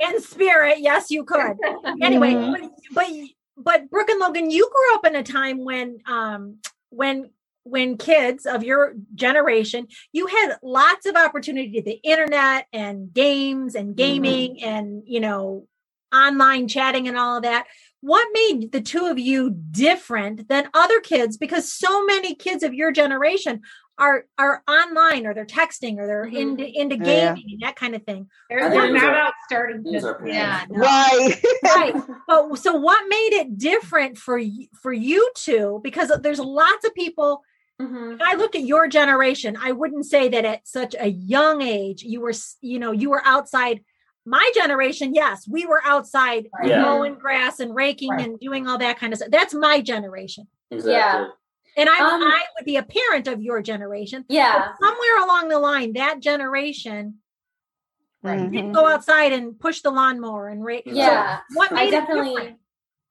[0.00, 1.56] In spirit, yes, you could.
[2.02, 2.52] Anyway, Mhm.
[2.52, 3.08] but, but
[3.56, 6.58] but Brooke and Logan, you grew up in a time when um
[6.90, 7.30] when
[7.66, 13.74] when kids of your generation, you had lots of opportunity to the internet and games
[13.74, 15.66] and gaming and you know
[16.14, 17.66] online chatting and all of that.
[18.00, 21.36] What made the two of you different than other kids?
[21.36, 23.62] Because so many kids of your generation
[23.98, 26.38] are are online or they're texting or they're Mhm.
[26.38, 27.34] into into Yeah.
[27.34, 28.28] gaming and that kind of thing.
[28.50, 30.34] They're, I they're not are- out starting these are business.
[30.34, 30.64] Yeah.
[30.68, 30.80] no.
[30.80, 31.42] right.
[31.64, 31.94] right
[32.28, 34.38] but so what made it different for
[34.82, 37.42] for you two because there's lots of people
[37.80, 38.14] Mhm.
[38.14, 42.02] if i look at your generation i wouldn't say that at such a young age
[42.02, 43.84] you were you know you were outside
[44.24, 46.82] my generation yes we were outside Yeah.
[46.82, 48.24] mowing grass and raking Right.
[48.26, 51.30] and doing all that kind of stuff that's my generation exactly.
[51.76, 54.68] and i Um, i would be a parent of your generation Yeah.
[54.68, 57.18] but somewhere along the line that generation
[58.24, 61.40] didn't go outside and push the lawnmower and rake Yeah.
[61.54, 62.58] what I made it definitely different?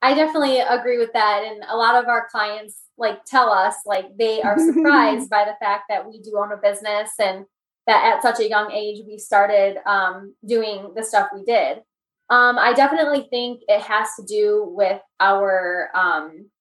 [0.06, 1.44] I definitely agree with that.
[1.44, 5.56] And a lot of our clients like tell us like they are surprised by the
[5.60, 7.46] fact that we do own a business and
[7.88, 11.80] that at such a young age we started um, doing the stuff we did.
[12.30, 16.52] Um, I definitely think it has to do with our um,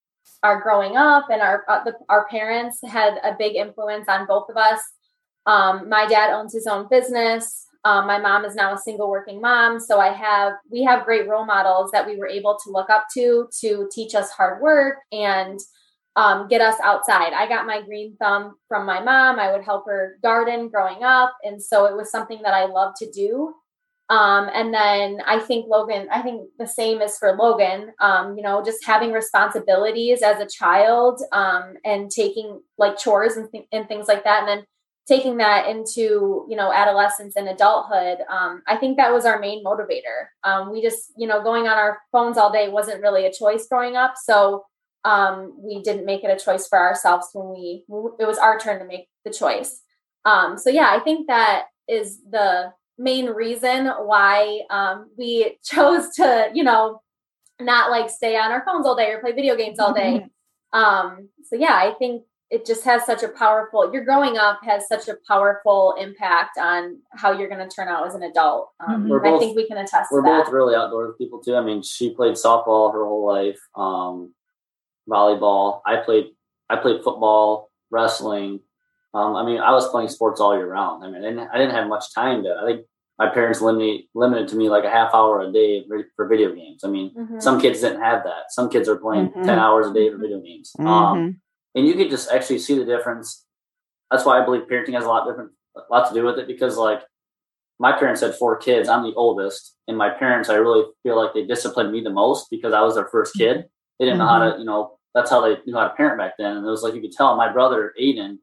[0.43, 4.49] our growing up and our uh, the, our parents had a big influence on both
[4.49, 4.81] of us.
[5.45, 7.64] Um, my dad owns his own business.
[7.85, 11.29] Um, my mom is now a single working mom, so I have we have great
[11.29, 14.97] role models that we were able to look up to to teach us hard work
[15.13, 15.61] and
[16.17, 17.33] um, get us outside.
[17.33, 19.39] I got my green thumb from my mom.
[19.39, 22.97] I would help her garden growing up, and so it was something that I loved
[22.99, 23.55] to do.
[24.11, 27.93] Um, and then I think Logan, I think the same is for Logan.
[28.01, 33.51] Um, you know, just having responsibilities as a child um, and taking like chores and,
[33.51, 34.67] th- and things like that, and then
[35.07, 38.19] taking that into you know adolescence and adulthood.
[38.29, 40.29] Um, I think that was our main motivator.
[40.43, 43.67] Um, we just you know going on our phones all day wasn't really a choice
[43.69, 44.65] growing up, so
[45.05, 47.85] um, we didn't make it a choice for ourselves when we
[48.19, 49.83] it was our turn to make the choice.
[50.25, 56.51] Um, so yeah, I think that is the main reason why um, we chose to,
[56.55, 57.03] you know,
[57.61, 60.27] not like stay on our phones all day or play video games all day.
[60.73, 63.93] Um, so yeah, I think it just has such a powerful.
[63.93, 68.07] Your growing up has such a powerful impact on how you're going to turn out
[68.07, 68.71] as an adult.
[68.87, 70.45] Um, We're I think we can attest to We're to that.
[70.45, 71.57] both really outdoors people too.
[71.57, 74.33] I mean, she played softball her whole life, um,
[75.09, 75.81] volleyball.
[75.87, 76.27] I played
[76.71, 78.61] I played football, wrestling.
[79.13, 81.05] Um, I mean, I was playing sports all year round.
[81.05, 82.57] I mean, I didn't, I didn't have much time to.
[82.61, 82.87] I think
[83.19, 86.53] my parents limited limited to me like a half hour a day for- for video
[86.55, 86.83] games.
[86.85, 87.41] I mean, Mhm.
[87.43, 88.45] some kids didn't have that.
[88.51, 89.45] Some kids are playing Mhm.
[89.45, 90.73] ten hours a day for video games.
[90.79, 91.37] Um, Mhm.
[91.75, 93.45] And you can just actually see the difference.
[94.11, 96.47] That's why I believe parenting has a lot different, a lot to do with it
[96.47, 97.01] because like
[97.79, 98.89] my parents had four kids.
[98.89, 102.49] I'm the oldest, and my parents, I really feel like they disciplined me the most
[102.51, 103.59] because I was their first mm-hmm.
[103.59, 103.65] kid.
[103.99, 104.61] They didn't know how to, mm-hmm.
[104.61, 106.57] you know, that's how they knew how to parent back then.
[106.57, 108.39] And it was like you could tell my brother Aiden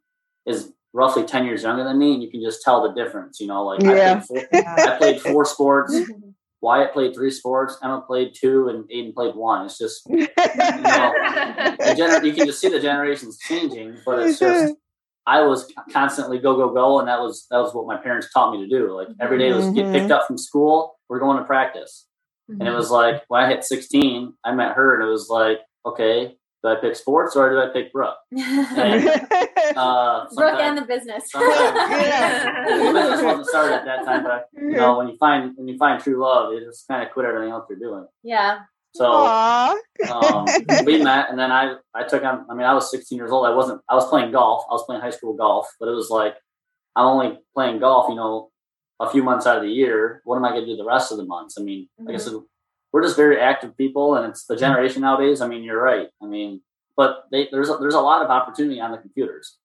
[0.46, 3.40] is roughly ten years younger than me, and you can just tell the difference.
[3.40, 4.22] You know, like Yeah.
[4.22, 5.96] I, played four, I played four sports.
[6.12, 6.31] Mm-hmm.
[6.62, 7.78] Wyatt played three sports.
[7.84, 9.66] Emma played two, and Aiden played one.
[9.66, 10.28] It's just you know,
[11.82, 14.76] gener- you can just see the generations changing, but it's just
[15.28, 18.54] I was constantly go go go, and that was that was what my parents taught
[18.54, 18.94] me to do.
[18.96, 19.92] Like every day was get Mhm.
[19.94, 22.08] picked up from school, we're going to practice,
[22.50, 25.60] and it was like when I hit sixteen, I met her, and it was like,
[25.86, 28.18] okay, do I pick sports or do I pick Brooke?
[29.74, 31.30] Uh, Brooke and the business.
[31.34, 32.66] Yeah.
[32.68, 35.78] the business wasn't started at that time, but you know when you find when you
[35.78, 38.06] find true love, you just kind of quit everything else you're doing.
[38.24, 38.60] yeah.
[38.94, 39.06] So
[40.10, 40.46] um,
[40.86, 43.46] we met and then I, I took on, I mean, I was 16 years old.
[43.48, 44.66] I wasn't, I was playing golf.
[44.70, 46.36] I was playing high school golf, but it was like,
[46.98, 48.50] I'm only playing golf, you know,
[49.00, 50.22] a few months out of the year.
[50.26, 51.56] What am I going to do the rest of the months?
[51.58, 52.22] I mean, like I Mhm.
[52.22, 52.34] said,
[52.92, 55.42] we're just very active people and it's the generation nowadays.
[55.42, 56.10] I mean, you're right.
[56.22, 56.62] I mean,
[56.98, 59.58] but they, there's, a, there's a lot of opportunity on the computers.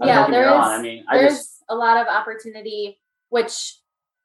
[0.00, 0.72] I Yeah, don't get me there wrong.
[0.72, 3.78] is- I mean, I there's just, a lot of opportunity which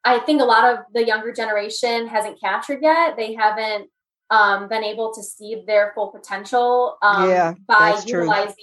[0.03, 3.89] i think a lot of the younger generation hasn't captured yet they haven't
[4.29, 8.19] um, been able to see their full potential um, Yeah, by that's true.
[8.21, 8.55] utilizing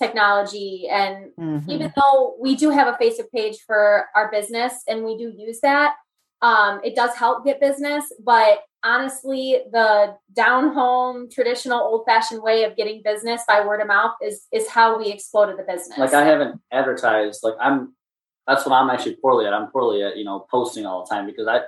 [0.00, 1.68] technology and Mhm.
[1.68, 5.60] even though we do have a facebook page for our business and we do use
[5.60, 5.94] that
[6.42, 12.62] um, it does help get business but honestly the down home traditional old fashioned way
[12.62, 16.14] of getting business by word of mouth is is how we exploded the business like
[16.14, 17.40] I haven't advertised.
[17.42, 17.94] Like I'm,
[18.46, 19.52] that's what I'm actually poorly at.
[19.52, 21.58] I'm poorly at you know posting all the time because I,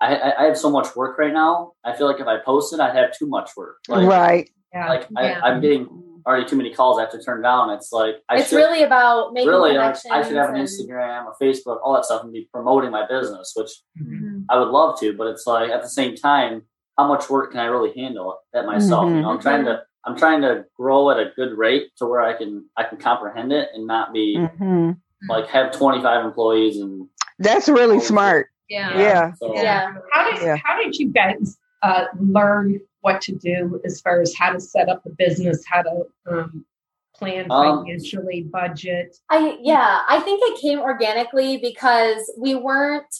[0.00, 1.72] I, I- I have so much work right now.
[1.84, 3.76] I feel like if I posted, I'd have too much work.
[3.88, 4.50] Like, right.
[4.72, 4.88] Yeah.
[4.88, 5.40] like Yeah.
[5.42, 7.70] I, I'm getting already too many calls I have to turn down.
[7.70, 10.12] It's like I it's should really about making really like connections.
[10.12, 13.52] I should have an Instagram, a Facebook, all that stuff, and be promoting my business,
[13.56, 13.70] which
[14.02, 14.44] Mhm.
[14.48, 15.16] I would love to.
[15.16, 16.62] But it's like at the same time,
[16.98, 19.08] how much work can I really handle at myself?
[19.08, 22.20] You know, I'm trying to I'm trying to grow at a good rate to where
[22.20, 24.92] I can I can comprehend it and not be hmm
[25.30, 27.08] like have 25 employees and
[27.38, 28.48] That's really smart.
[28.68, 28.98] Yeah.
[28.98, 29.32] Yeah.
[29.34, 29.92] So, Yeah.
[30.12, 30.56] How did Yeah.
[30.64, 34.88] how did you guys uh, learn what to do as far as how to set
[34.88, 36.64] up a business, how to um,
[37.14, 39.16] plan Um, financially, budget?
[39.30, 43.14] I yeah, I think it came organically because we weren't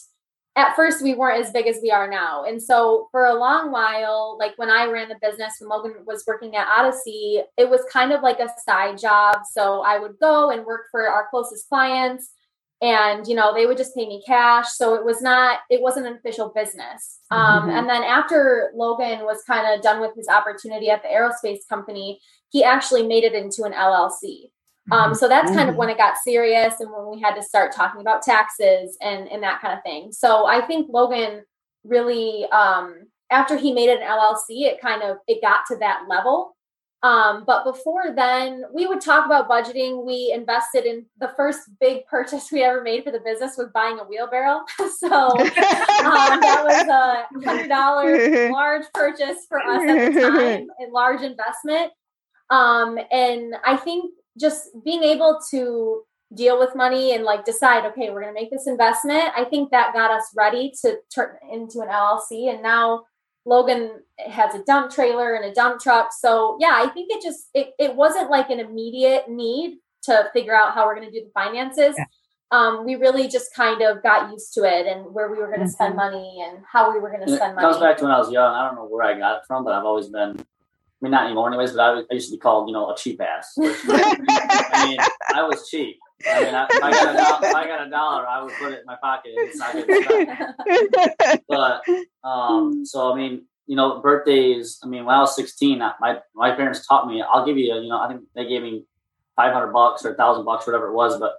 [0.57, 2.43] at first we weren't as big as we are now.
[2.43, 6.23] And so for a long while, like when I ran the business when Logan was
[6.27, 9.37] working at Odyssey, it was kind of like a side job.
[9.51, 12.31] So I would go and work for our closest clients
[12.81, 14.67] and you know they would just pay me cash.
[14.73, 17.19] So it was not it wasn't an official business.
[17.31, 17.79] Um, Mhm.
[17.79, 22.19] and then after logan was kind of done with his opportunity at the aerospace company
[22.49, 24.49] he actually made it into an llc
[24.89, 25.79] um, so that's kind of Mhm.
[25.79, 29.43] when it got serious and when we had to start talking about taxes and and
[29.43, 30.11] that kind of thing.
[30.11, 31.43] So i think logan
[31.83, 36.03] really um, after he made it an llc it kind of it got to that
[36.07, 36.55] level
[37.03, 40.05] um, but before then, we would talk about budgeting.
[40.05, 43.99] We invested in the first big purchase we ever made for the business was buying
[43.99, 44.61] a wheelbarrow.
[44.97, 50.91] so um, that was a hundred dollar large purchase for us at the time, a
[50.91, 51.91] large investment.
[52.49, 56.01] Um, and I think just being able to
[56.33, 59.31] deal with money and like decide, okay, we're going to make this investment.
[59.35, 62.51] I think that got us ready to turn into an LLC.
[62.51, 63.05] And now
[63.47, 66.11] Logan has a dump trailer and a dump truck.
[66.11, 70.55] So yeah, I think it just, it, it wasn't like an immediate need to figure
[70.55, 71.95] out how we're going to do the finances.
[71.97, 72.05] Yeah.
[72.49, 75.59] Um, we really just kind of got used to it and where we were going
[75.61, 75.97] to spend Mhm.
[75.97, 78.19] money and how we were going to And it spend comes back to when I
[78.19, 78.53] was young.
[78.53, 80.37] I don't know where I got it from, but I've always been.
[80.39, 80.43] I
[81.01, 81.71] mean, not anymore, anyways.
[81.73, 83.51] But I, was- I used to be called, you know, a cheap ass.
[83.57, 84.97] which- I mean,
[85.33, 85.99] I was cheap.
[86.25, 88.53] I mean, I, if, I got a dollar, if I got a dollar, I would
[88.53, 89.31] put it in my pocket.
[89.35, 91.41] It's not good.
[91.47, 91.81] But
[92.23, 94.79] um, so I mean, you know, birthdays.
[94.83, 97.21] I mean, when I was sixteen, I- my my parents taught me.
[97.21, 98.85] I'll give you, a, you know, I think they gave me
[99.35, 101.19] five hundred bucks or a thousand bucks, whatever it was.
[101.19, 101.33] But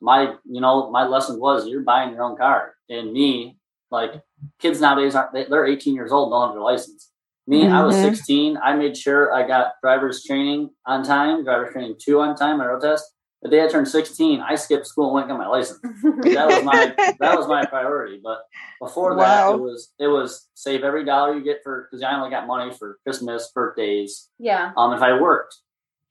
[0.00, 2.74] my, you know, my lesson was you're buying your own car.
[2.88, 3.56] And me,
[3.90, 4.22] like
[4.60, 5.32] kids nowadays aren't.
[5.32, 7.10] They, they're eighteen years old, don't have their license.
[7.48, 8.02] Me, I was Mhm.
[8.02, 8.56] 16.
[8.62, 12.66] I made sure I got driver's training on time, driver's training two on time, my
[12.66, 13.04] road test.
[13.42, 15.80] The day I turned 16, I skipped school and went and got my license.
[15.82, 18.20] That was my that was my priority.
[18.22, 18.46] But
[18.80, 22.30] before that, it was it was save every dollar you get for because I only
[22.30, 24.72] got money for Christmas, birthdays, yeah.
[24.76, 25.56] um, if I worked.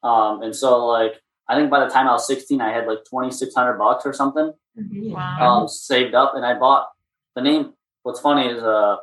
[0.03, 2.99] Um, and so like I think by the time I was 16, I had like
[3.09, 5.61] 2,600 bucks or something Wow.
[5.61, 6.89] um, saved up, and I bought
[7.35, 7.73] the name.
[8.03, 8.97] What's funny is uh,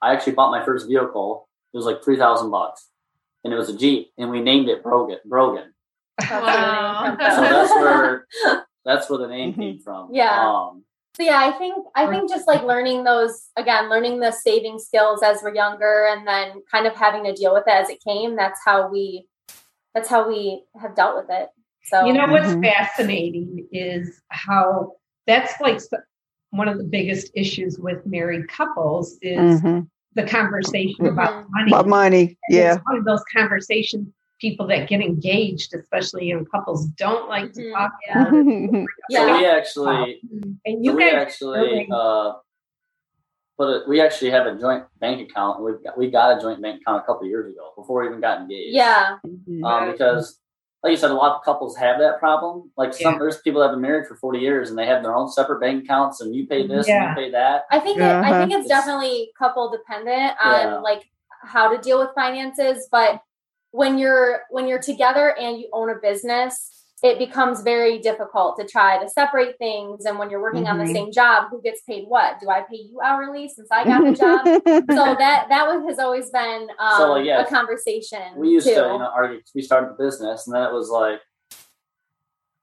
[0.00, 1.48] I actually bought my first vehicle.
[1.72, 2.88] It was like three thousand bucks,
[3.44, 5.18] and it was a Jeep, and we named it Brogan.
[5.24, 5.74] Brogan.
[6.30, 7.16] Wow.
[7.18, 8.26] So that's where
[8.84, 10.10] that's where the name came from.
[10.12, 10.40] Yeah.
[10.48, 10.84] Um,
[11.16, 15.22] So yeah, I think I think just like learning those again, learning the saving skills
[15.22, 18.36] as we're younger, and then kind of having to deal with it as it came.
[18.36, 19.26] That's how we.
[19.94, 21.48] That's how we have dealt with it.
[21.84, 22.62] So You know what's Mhm.
[22.62, 24.92] fascinating is how
[25.26, 25.80] that's like
[26.50, 29.88] one of the biggest issues with married couples is Mhm.
[30.14, 31.46] the conversation about Mhm.
[31.50, 31.72] money.
[31.72, 32.38] About money.
[32.48, 32.74] And Yeah.
[32.74, 34.08] It's one of those conversations
[34.40, 37.72] people that get engaged, especially young couples, don't like to Mhm.
[37.74, 38.22] talk Yeah.
[38.22, 38.34] about.
[38.34, 38.88] it.
[39.10, 39.38] so Yeah.
[39.40, 40.20] we actually
[40.64, 42.32] And you we guys actually uh,
[43.56, 45.60] but it, we actually have a joint bank account.
[45.62, 48.06] We've got, we got a joint bank account a couple of years ago before we
[48.08, 48.74] even got engaged.
[48.74, 49.18] yeah,
[49.64, 50.38] um, because
[50.84, 52.70] like you said, a lot of couples have that problem.
[52.76, 53.18] Like some, Yeah.
[53.18, 55.58] there's people that have been married for 40 years and they have their own separate
[55.60, 57.08] bank accounts, and you pay this Yeah.
[57.08, 57.64] and you pay that.
[57.72, 58.38] I think it, I Uh-huh.
[58.46, 60.78] think it's definitely couple dependent on Yeah.
[60.78, 61.10] like
[61.42, 63.20] how to deal with finances, but
[63.72, 68.66] when you're when you're together and you own a business, it becomes very difficult to
[68.66, 70.04] try to separate things.
[70.04, 70.92] And when you're working on the Mhm.
[70.92, 72.40] same job, who gets paid what?
[72.40, 74.40] Do I pay you hourly since I got the job?
[74.90, 78.22] so that that one has always been um, So, like, yeah, a conversation.
[78.36, 78.74] We used too.
[78.74, 79.40] to, you know, argue.
[79.54, 81.20] We started the business, and then it was like,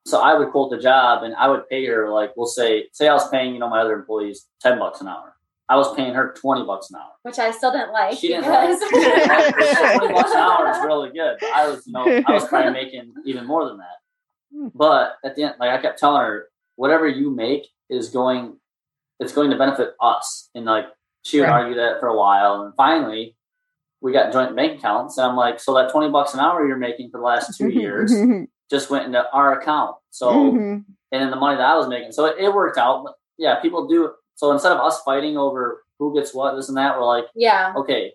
[0.06, 3.08] so I would quote the job, and I would pay her like, we'll say, say
[3.08, 5.36] I was paying, you know, my other employees 10 bucks an hour.
[5.68, 7.12] I was paying her 20 bucks an hour.
[7.24, 8.18] which I still didn't like.
[8.18, 9.98] She didn't because- like it.
[10.00, 11.38] 20 bucks an hour is really good.
[11.40, 14.72] But I was, you know, I was probably making even more than that.
[14.74, 18.58] But at the end, like I kept telling her, whatever you make is going,
[19.20, 20.50] it's going to benefit us.
[20.56, 20.86] And like
[21.24, 21.62] she would Right.
[21.64, 23.36] argue that for a while, and finally,
[24.02, 25.18] we got joint bank accounts.
[25.18, 27.70] And I'm like, so that 20 bucks an hour you're making for the last two
[27.70, 28.14] years
[28.70, 29.96] just went into our account.
[30.12, 30.86] So Mhm.
[31.12, 32.12] and then the money that I was making.
[32.12, 33.04] So it, it worked out.
[33.04, 34.12] But yeah, people do.
[34.36, 37.74] So instead of us fighting over who gets what, this and that, we're like, yeah.
[37.78, 38.14] okay,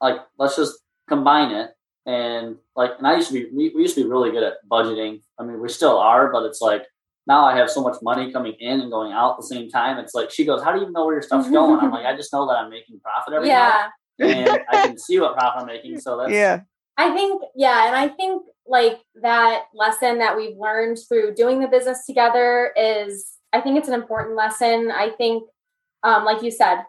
[0.00, 1.70] like let's just combine it.
[2.06, 4.54] And like, and I used to be, we, we used to be really good at
[4.70, 5.20] budgeting.
[5.38, 6.86] I mean, we still are, but it's like
[7.26, 9.98] now I have so much money coming in and going out at the same time.
[9.98, 12.06] It's like she goes, "How do you even know where your stuff's going?" I'm like,
[12.06, 13.88] I just know that I'm making profit every Yeah.
[14.18, 16.00] month, and I can see what profit I'm making.
[16.00, 16.60] So that's yeah.
[16.96, 21.68] I think, yeah, and I think like that lesson that we've learned through doing the
[21.68, 24.90] business together is, I think it's an important lesson.
[24.90, 25.44] I think,
[26.02, 26.84] um, like you said,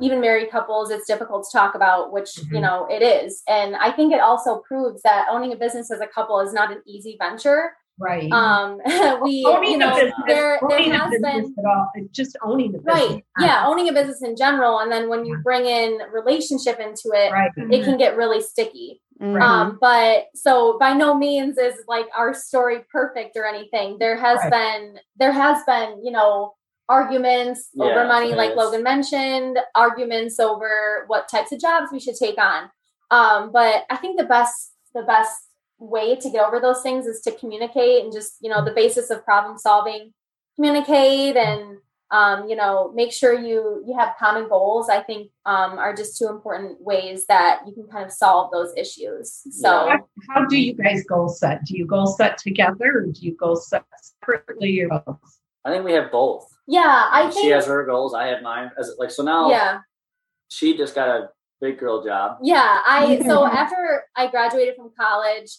[0.00, 2.60] even married couples, it's difficult to talk about, which you Mhm.
[2.62, 6.06] know it is, and I think it also proves that owning a business as a
[6.06, 7.74] couple is not an easy venture.
[8.00, 8.30] Right.
[8.30, 8.80] Um,
[9.22, 12.36] we, owning you know, business, there, there owning a has business been at all, just
[12.42, 12.94] owning the business.
[13.10, 17.10] right, yeah, owning a business in general, and then when you bring in relationship into
[17.14, 17.50] it, Right.
[17.56, 19.00] it can get really sticky.
[19.20, 19.40] Mhm.
[19.40, 23.98] Um, but so by no means is like our story perfect or anything.
[23.98, 24.50] There has Right.
[24.50, 26.54] been there has been, you know,
[26.88, 28.56] arguments over money, like yes.
[28.56, 32.70] Logan mentioned, arguments over what types of jobs we should take on.
[33.10, 35.42] Um, but I think the best the best
[35.78, 39.10] way to get over those things is to communicate and just, you know, the basis
[39.10, 40.12] of problem solving,
[40.56, 41.78] communicate and
[42.10, 44.88] um, you know, make sure you you have common goals.
[44.88, 48.72] I think um, are just two important ways that you can kind of solve those
[48.76, 49.42] issues.
[49.50, 49.96] So Yeah.
[50.28, 51.64] How, how do you guys goal set?
[51.66, 55.18] Do you goal set together or do you goal set separately or both?
[55.64, 56.48] I think we have both.
[56.66, 58.14] yeah, I she think has her goals.
[58.14, 58.70] I have mine.
[58.78, 59.80] As like so now, yeah,
[60.48, 61.28] she just got a
[61.60, 62.38] big girl job.
[62.42, 62.80] yeah.
[62.86, 65.50] I so after I graduated from college,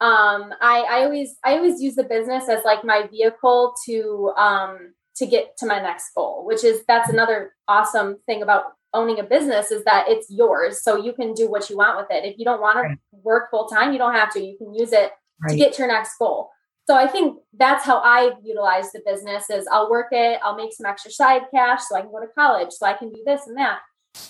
[0.00, 4.92] um, I, I always I always use the business as like my vehicle to um,
[5.16, 9.24] to get to my next goal, which is that's another awesome thing about owning a
[9.24, 12.24] business is that it's yours, so you can do what you want with it.
[12.24, 14.40] If you don't want to work full time, you don't have to.
[14.40, 15.10] You can use it
[15.48, 16.50] to get to your next goal.
[16.86, 20.72] So I think that's how I utilize the business is I'll work it, I'll make
[20.72, 23.46] some extra side cash so I can go to college, so I can do this
[23.46, 23.78] and that.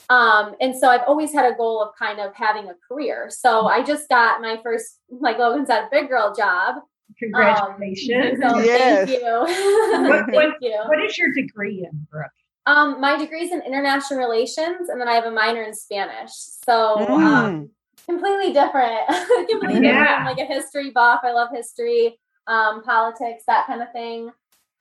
[0.09, 3.29] Um, and so I've always had a goal of kind of having a career.
[3.29, 6.77] So I just got my first, like Logan said, big girl job.
[7.19, 8.43] Congratulations.
[8.43, 9.09] Um, so Yes.
[9.09, 10.09] Thank you.
[10.09, 10.81] What- thank you.
[10.87, 12.31] what is your degree in, Brooke?
[12.67, 16.31] Um, my degree is in international relations, and then I have a minor in Spanish.
[16.33, 17.09] So Mm.
[17.11, 17.71] um,
[18.07, 19.07] completely different.
[19.51, 20.01] completely Yeah.
[20.01, 20.11] different.
[20.21, 21.21] I'm like a history buff.
[21.25, 24.31] I love history, um, politics, that kind of thing,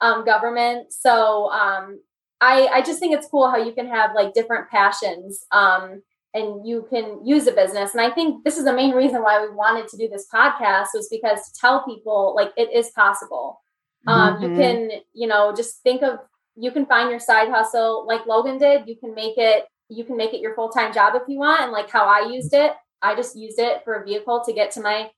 [0.01, 0.93] um, government.
[0.93, 1.99] So um,
[2.39, 6.01] I, I just think it's cool how you can have like different passions um,
[6.33, 7.91] and you can use a business.
[7.93, 10.87] And I think this is the main reason why we wanted to do this podcast
[10.93, 13.61] was because to tell people like it is possible.
[14.07, 14.55] Um, You Mhm.
[14.55, 16.19] can, you know, just think of
[16.55, 18.87] you can find your side hustle like Logan did.
[18.87, 21.61] You can make it you can make it your full time job if you want.
[21.61, 24.71] And like how I used it, I just used it for a vehicle to get
[24.71, 25.11] to my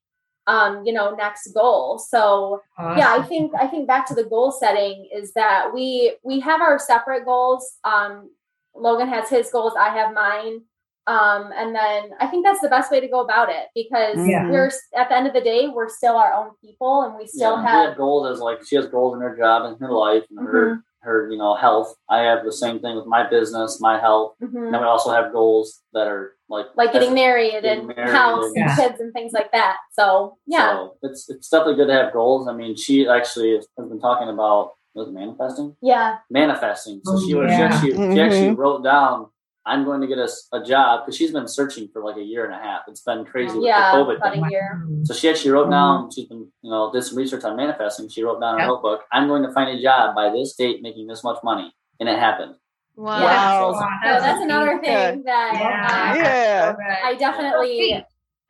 [0.47, 1.97] um, you know, next goal.
[1.97, 2.61] So
[2.99, 6.61] yeah, I think I think back to the goal setting is that we we have
[6.61, 7.77] our separate goals.
[7.83, 8.29] Um,
[8.75, 10.61] Logan has his goals, I have mine.
[11.07, 14.49] Um, and then I think that's the best way to go about it because Yeah.
[14.49, 17.57] we're at the end of the day, we're still our own people and we still
[17.57, 20.23] yeah, have have goals as like she has goals in her job and her life
[20.29, 20.47] and Mm-hmm.
[20.57, 21.93] her her you know health.
[22.09, 24.33] I have the same thing with my business, my health.
[24.41, 24.55] Mhm.
[24.65, 28.09] And then we also have goals that are like like getting married getting and married
[28.09, 28.75] house and- and Yeah.
[28.75, 29.77] kids and things like that.
[29.91, 30.71] So yeah.
[30.71, 32.47] So it's it's definitely good to have goals.
[32.47, 36.17] I mean, she actually has been talking about was it manifesting, yeah.
[36.31, 37.01] manifesting.
[37.03, 37.57] So Oh, she was yeah.
[37.57, 38.25] she, actually, she Mhm.
[38.25, 39.27] actually wrote down.
[39.67, 42.21] I'm going to get us a, a job because she's been searching for like a
[42.23, 42.81] year and a half.
[42.87, 44.45] It's been crazy Yeah, with the COVID about thing.
[44.45, 44.87] a year.
[45.03, 48.07] So she actually wrote down, she's been, you know, did some research on manifesting.
[48.09, 48.65] She wrote down in Yeah.
[48.65, 51.73] a notebook, I'm going to find a job by this date making this much money.
[51.99, 52.55] And it happened.
[52.95, 53.21] Wow.
[53.23, 53.73] Wow.
[53.73, 56.13] So that's another thing that Yeah.
[56.13, 56.75] uh, Yeah.
[57.03, 58.05] I definitely,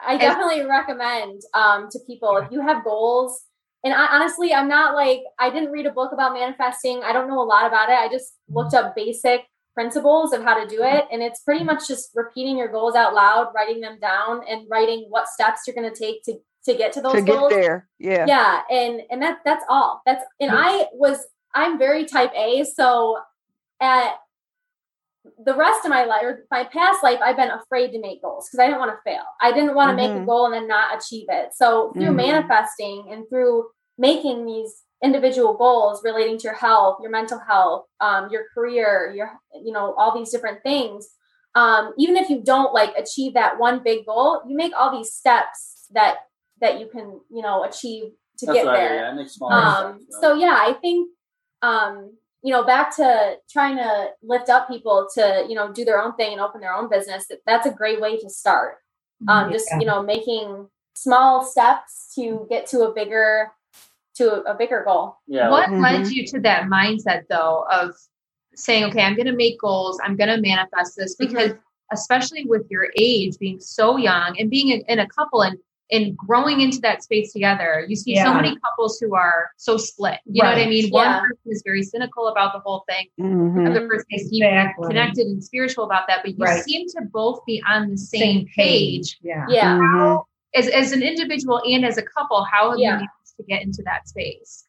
[0.05, 3.43] I definitely recommend um, to people if you have goals.
[3.83, 7.03] And I, honestly, I'm not like I didn't read a book about manifesting.
[7.03, 7.93] I don't know a lot about it.
[7.93, 9.41] I just looked up basic
[9.75, 13.13] principles of how to do it, and it's pretty much just repeating your goals out
[13.13, 16.33] loud, writing them down, and writing what steps you're going to take to
[16.65, 17.87] to get to those To get goals there.
[17.99, 18.25] Yeah.
[18.25, 21.19] yeah and and that that's all that's and i was
[21.53, 23.19] i'm very type a so
[23.79, 24.13] at
[25.45, 28.47] the rest of my life or my past life i've been afraid to make goals
[28.47, 30.25] because i didn't want to fail i didn't want to make a Mhm.
[30.25, 32.15] goal and then not achieve it so through Mhm.
[32.15, 33.69] manifesting and through
[33.99, 39.29] making these individual goals relating to your health your mental health um, your career your
[39.63, 41.09] you know all these different things.
[41.53, 45.13] Um, even if you don't like achieve that one big goal you make all these
[45.13, 46.15] steps that
[46.61, 48.05] that you can you know achieve
[48.39, 48.95] to That's get what I there.
[48.95, 51.09] Yeah, I make small um steps, so yeah i think
[51.61, 52.11] um
[52.45, 56.15] you know back to trying to lift up people to you know do their own
[56.15, 58.75] thing and open their own business that, that's a great way to start.
[59.27, 63.51] Um just you know making small steps to get to a bigger
[64.15, 65.49] to a, a bigger goal yeah.
[65.49, 65.81] what Mhm.
[65.83, 67.91] led you to that mindset though of
[68.55, 71.27] saying okay i'm going to make goals i'm going to manifest this Mm-hmm.
[71.33, 71.51] because
[71.93, 75.57] especially with your age being so young and being in, in a couple and
[75.91, 80.17] and growing into that space together you see so many couples who are so split
[80.25, 80.69] you know what i Right.
[80.69, 80.93] mean Yeah.
[80.93, 83.65] one person is very cynical about the whole thing Mhm.
[83.65, 84.87] the other person is Exactly.
[84.87, 86.63] connected and spiritual about that but you Right.
[86.63, 89.45] seem to both be on the same, page Yeah.
[89.49, 90.23] yeah Mhm.
[90.55, 92.85] as, as an individual and as a couple how have Yeah.
[92.93, 94.65] you managed to get into that space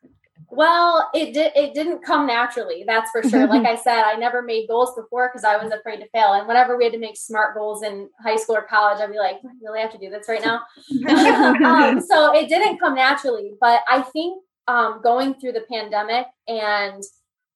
[0.49, 1.53] Well, it did.
[1.57, 2.85] It didn't come naturally.
[2.87, 3.47] That's for sure.
[3.47, 6.35] like I said, I never made goals before because I was afraid to fail.
[6.35, 9.19] And whenever we had to make smart goals in high school or college, I'd be
[9.19, 10.61] like, "Do I really have to do this right now?"
[11.64, 13.53] um, so it didn't come naturally.
[13.61, 17.03] But I think um, going through the pandemic and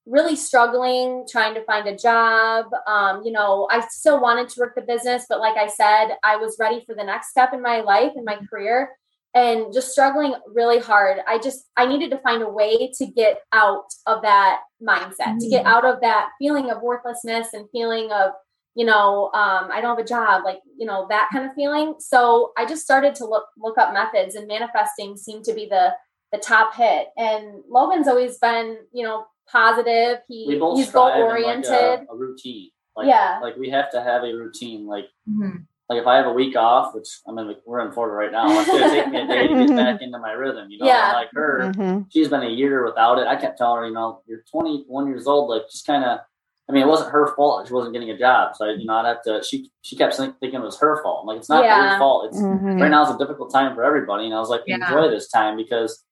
[0.06, 4.74] really struggling trying to find a job um, you know i still wanted to work
[4.74, 7.80] the business but like i said i was ready for the next step in my
[7.80, 8.90] life and my career
[9.34, 13.40] and just struggling really hard i just i needed to find a way to get
[13.52, 18.32] out of that mindset to get out of that feeling of worthlessness and feeling of
[18.74, 21.94] you know um, i don't have a job like you know that kind of feeling
[21.98, 25.92] so i just started to look look up methods and manifesting seemed to be the
[26.32, 31.22] the top hit and logan's always been you know positive he he's goal strive in,
[31.22, 31.72] like, oriented
[32.08, 32.70] a, a routine.
[32.96, 33.40] Like, Yeah.
[33.42, 34.86] Like we have to have a routine.
[34.86, 35.66] Like Mhm.
[35.90, 38.30] Like if I have a week off, which I mean like, we're in Florida right
[38.32, 40.70] now, it's gonna take me a day to get back into my rhythm.
[40.70, 41.12] You know, Yeah.
[41.12, 42.06] Like her, Mhm.
[42.10, 43.26] she's been a year without it.
[43.26, 46.20] I kept telling her, you know, you're 21 years old, like just kind of
[46.68, 47.66] I mean, it wasn't her fault.
[47.66, 49.42] She wasn't getting a job, so I, you know, I'd have to.
[49.42, 51.22] She she kept thinking it was her fault.
[51.22, 51.90] I'm like, it's not Yeah.
[51.90, 52.26] your fault.
[52.28, 52.80] It's Mhm.
[52.80, 54.76] right now is a difficult time for everybody, and I was like, Yeah.
[54.76, 56.04] enjoy this time because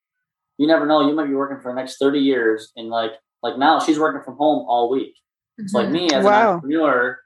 [0.56, 1.06] you never know.
[1.06, 3.12] You might be working for the next thirty years, and like
[3.44, 5.14] like now she's working from home all week.
[5.58, 6.30] It's like me as Wow.
[6.30, 7.18] an entrepreneur.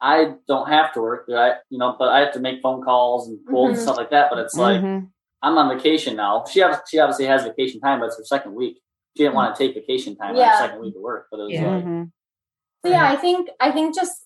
[0.00, 2.82] I don't have to work, but I, you know, but I have to make phone
[2.82, 3.82] calls and quotes and Mhm.
[3.82, 4.30] stuff like that.
[4.30, 5.10] But it's like Mhm.
[5.42, 6.44] I'm on vacation now.
[6.44, 8.80] She obviously, she obviously has vacation time, but it's her second week.
[9.16, 10.50] She didn't want to take vacation time on Yeah.
[10.52, 11.74] her second week of work, but it was Yeah.
[11.74, 12.12] like, Mhm.
[12.84, 14.24] So yeah, I think I think just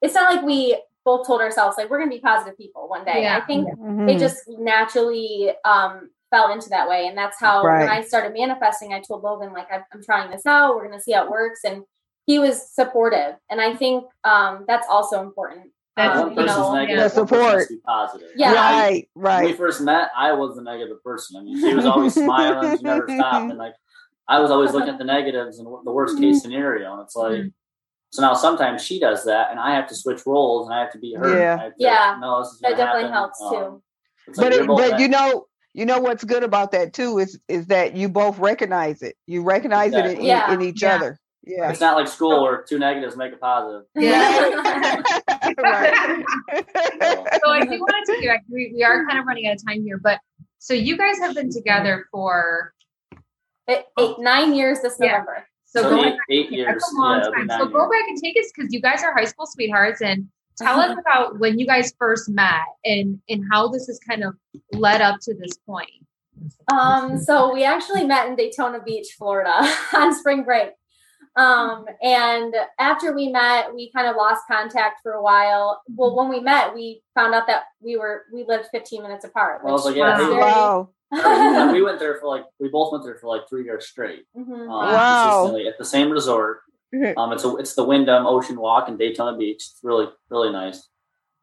[0.00, 3.22] it's not like we both told ourselves like we're gonna be positive people one day.
[3.22, 3.36] Yeah.
[3.36, 3.68] I think
[4.06, 7.80] they just naturally um fell into that way and that's how Right.
[7.80, 10.98] when i started manifesting i told logan like I'm, I'm trying this out we're going
[10.98, 11.84] to see how it works and
[12.26, 15.66] he was supportive and i think um that's also important
[15.96, 17.54] That's- um, one you person's know negative, The one support.
[17.54, 18.28] has to be positive.
[18.36, 18.52] Yeah.
[18.52, 19.56] Right, When we right.
[19.56, 21.38] first met, I was the negative person.
[21.38, 22.76] I mean, she was always smiling.
[22.76, 23.48] She never stopped.
[23.50, 23.72] And like,
[24.28, 26.92] I was always looking at the negatives and the worst case scenario.
[26.92, 27.52] And it's like, Mhm.
[28.10, 30.92] so now sometimes she does that and I have to switch roles and I have
[30.92, 31.38] to be her.
[31.38, 31.56] Yeah.
[31.56, 32.18] To, Yeah.
[32.20, 33.14] No, this is that gonna definitely happen.
[33.14, 33.82] helps Um, too
[34.26, 37.18] like But you're it, but neg- you know, you know what's good about that too
[37.20, 39.16] is is that you both recognize it.
[39.26, 40.26] You recognize it in, Exactly.
[40.28, 40.52] Yeah.
[40.52, 40.96] in each Yeah.
[40.96, 41.18] other.
[41.46, 41.70] Yeah.
[41.70, 43.82] it's not like school where two negatives make a positive.
[43.94, 44.96] yeah
[45.58, 46.24] right.
[46.52, 48.42] so I do want to take you back.
[48.50, 50.18] We, we are kind of running out of time here, but
[50.58, 52.72] so you guys have been together for
[53.68, 55.12] eight, eight nine years this Yeah.
[55.12, 56.84] november so, So going eight, back, eight that's years.
[56.96, 57.48] a long yeah, time.
[57.60, 57.90] So go years.
[57.90, 60.28] back and take us because you guys are high school sweethearts and
[60.58, 64.34] tell us about when you guys first met and and how this has kind of
[64.72, 65.90] led up to this point.
[66.72, 70.70] Um, so we actually met in Daytona Beach, Florida on spring break.
[71.36, 75.82] Um, and after we met, we kind of lost contact for a while.
[75.94, 79.62] Well, when we met, we found out that we were we lived 15 minutes apart.
[79.62, 80.88] Well, I was like, yeah, was hey, very- wow.
[81.12, 84.24] Yeah, we went there for like we both went there for like three years straight.
[84.36, 84.62] Mhm.
[84.62, 85.24] Um, Wow.
[85.30, 86.60] consistently at the same resort.
[87.18, 89.56] Um, it's a it's the Wyndham Ocean Walk in Daytona Beach.
[89.56, 90.88] It's really really nice.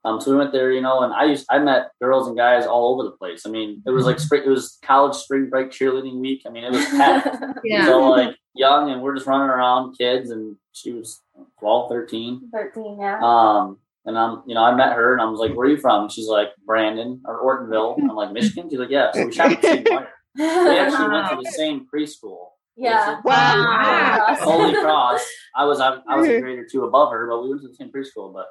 [0.06, 2.66] Um, so we went there, you know, and I used I met girls and guys
[2.66, 3.44] all over the place.
[3.46, 6.42] I mean, it was like spring, it was college spring break cheerleading week.
[6.48, 7.38] I mean, it was packed.
[7.64, 7.86] Yeah.
[7.86, 11.22] So like young, and we're just running around, kids, and she was
[11.60, 12.50] 12, 13.
[12.52, 13.20] 13, yeah.
[13.22, 15.78] Um, and I'm, you know, I met her, and I was like, "Where are you
[15.78, 19.32] from?" And she's like, "Brandon or Ortonville." I'm like, "Michigan." She's like, "Yeah." So we
[19.32, 20.10] shot the same fire.
[20.36, 22.48] We actually went to the same preschool.
[22.76, 23.22] yeah.
[23.24, 24.36] Wow.
[24.40, 25.26] Holy Cross.
[25.56, 27.68] I was I, I was a grade or two above her, but we went to
[27.70, 28.34] the same preschool.
[28.34, 28.48] But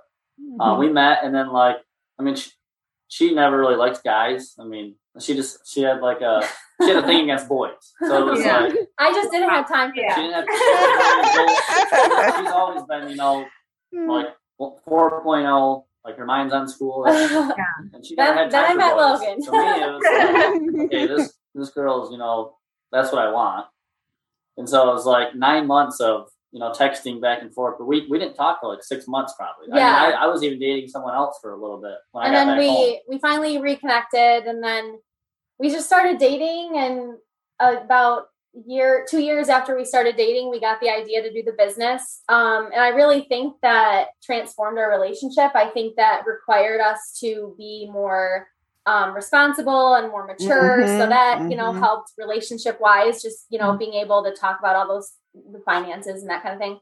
[0.64, 1.76] uh, we met, and then like,
[2.18, 2.50] I mean, she,
[3.08, 4.54] she never really liked guys.
[4.58, 6.48] I mean, she just she had like a
[6.84, 7.72] she had a thing against boys.
[8.00, 8.60] So it was Yeah.
[8.60, 10.14] like I just didn't have time for Yeah.
[10.14, 10.46] she that.
[10.46, 12.36] didn't have.
[12.46, 13.44] she's always been, you know,
[13.92, 14.10] hmm.
[14.10, 14.26] like
[14.60, 18.78] 4.0, like her mind's on school, and she never Then- had then time I for
[18.78, 19.20] met boys.
[19.20, 19.42] Logan.
[19.42, 20.02] So me, it was
[20.74, 22.56] like, okay, this this girl's, you know,
[22.90, 23.66] that's what I want.
[24.56, 27.86] And so it was like nine months of you know texting back and forth, but
[27.86, 29.66] we we didn't talk for like six months probably.
[29.72, 30.16] I, mean, Yeah.
[30.18, 32.46] I, I was even dating someone else for a little bit when and I got
[32.46, 32.76] then back home.
[32.80, 34.98] we we finally reconnected and then
[35.62, 37.14] we just started dating and
[37.60, 38.24] about
[38.66, 42.22] year two years after we started dating we got the idea to do the business.
[42.28, 45.52] Um, and i really think that transformed our relationship.
[45.54, 48.48] I think that required us to be more
[48.84, 50.84] um, responsible and more mature.
[50.98, 51.78] So Mhm, that you know mhm.
[51.78, 55.12] helped relationship wise just you know being able to talk about all those
[55.54, 56.78] the finances and that kind of thing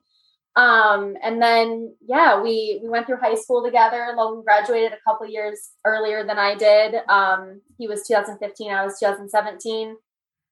[0.57, 5.25] um and then yeah we we went through high school together logan graduated a couple
[5.27, 9.97] years earlier than i did um he was 2015 i was 2017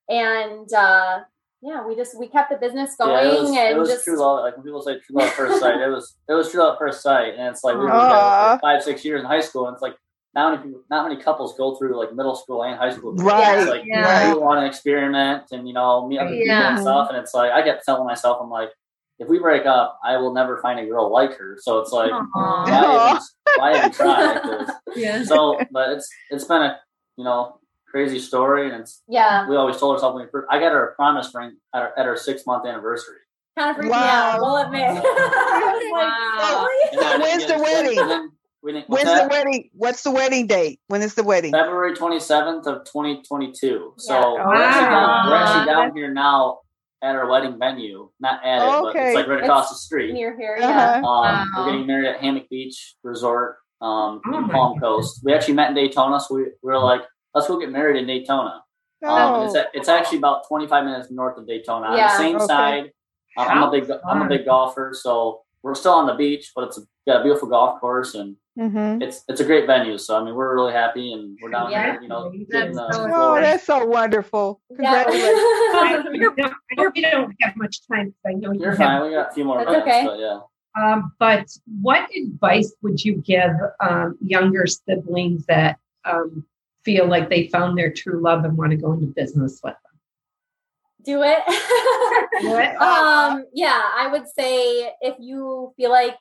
[0.08, 1.18] and uh
[1.62, 4.04] yeah we just we kept the business going Yeah, it was, and it was just
[4.04, 4.44] true love.
[4.44, 6.74] Like when people say true love at first sight, it was it was true love
[6.74, 8.58] at first sight, and it's like we were Aw.
[8.58, 9.96] five six years in high school, and it's like
[10.34, 13.14] not many people, not many couples go through like middle school and high school.
[13.14, 14.28] Right, It's like Yeah.
[14.28, 17.50] you want to experiment and you know meet other people and stuff, and it's like
[17.50, 18.70] I kept telling myself, I'm like,
[19.18, 21.58] if we break up, I will never find a girl like her.
[21.60, 22.24] So it's like Aw.
[22.34, 23.20] why even,
[23.56, 24.38] why even try?
[24.40, 25.22] 'Cause- Yeah.
[25.24, 26.78] So, but it's it's been a
[27.16, 27.58] you know
[27.90, 30.88] crazy story, and it's yeah we always told ourselves when we first, I got her
[30.90, 33.16] a promise ring at our, at our six month anniversary.
[33.58, 34.00] kind of freaked Wow.
[34.00, 35.02] me out we'll admit
[35.92, 36.68] Wow.
[36.92, 38.30] And then- When's the wedding?
[38.62, 39.70] we didn't, what's When's the wedding?
[39.72, 40.80] What's the wedding date?
[40.88, 41.52] When is the wedding?
[41.52, 43.94] February 27th of 2022.
[43.98, 44.46] So Yeah.
[44.46, 46.58] we're, actually down, we're actually down here now
[47.02, 48.10] at our wedding venue.
[48.20, 50.12] Not at it, but it's like right across the street.
[50.12, 50.68] near here Uh-huh.
[50.68, 51.46] yeah Um, Wow.
[51.56, 55.20] We're getting married at Hammock Beach Resort um, Oh in Palm Coast.
[55.24, 57.02] We actually met in Daytona, so we, we were like,
[57.34, 58.62] let's go get married in Daytona.
[59.04, 59.34] Um, Oh.
[59.36, 61.86] and it's, a- it's actually about 25 minutes north of Daytona.
[61.88, 62.08] On Yeah.
[62.08, 62.46] the same Okay.
[62.46, 62.90] side,
[63.36, 66.64] uh, I'm a big I'm a big golfer, so we're still on the beach, but
[66.64, 69.00] it's a, got a beautiful golf course and Mhm.
[69.02, 69.96] it's it's a great venue.
[69.98, 71.92] So I mean, we're really happy and we're down Yeah.
[71.92, 74.60] here, you know, getting the so Oh, that's so wonderful.
[74.70, 75.04] Yeah.
[75.04, 75.38] Congratulations.
[75.40, 76.02] I
[76.72, 78.14] I know we don't have much time.
[78.26, 79.02] I know you You're have fine.
[79.02, 80.04] We got a few more That's minutes, okay.
[80.06, 80.40] but yeah.
[80.80, 81.46] Um, but
[81.80, 83.50] what advice would you give
[83.80, 86.44] um, younger siblings that um,
[86.84, 89.82] feel like they found their true love and want to go into business with them?
[91.04, 91.38] Do it.
[92.80, 96.16] um yeah i would say if you feel like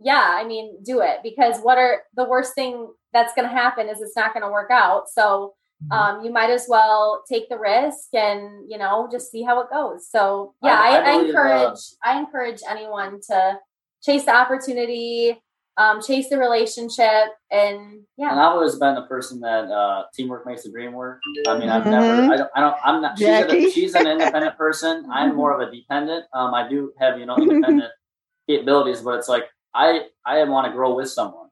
[0.00, 3.88] yeah i mean do it because what are the worst thing that's going to happen
[3.88, 5.08] is it's not going to work out.
[5.08, 5.92] So Mm-hmm.
[6.18, 9.66] um you might as well take the risk and you know just see how it
[9.68, 10.08] goes.
[10.08, 13.58] So yeah I- i, I I, encourage uh, i encourage anyone to
[14.00, 15.42] chase the opportunity
[15.78, 18.30] um chase the relationship and yeah.
[18.30, 21.20] And I've always been the person that uh, teamwork makes the dream work.
[21.48, 21.90] I mean, I've Mhm.
[21.90, 23.18] never, I don't, I don't, I'm not.
[23.18, 25.06] She's, a, she's an independent person.
[25.10, 26.26] I'm more of a dependent.
[26.34, 27.90] Um, I do have you know independent
[28.48, 29.44] capabilities, but it's like
[29.74, 31.48] I I want to grow with someone.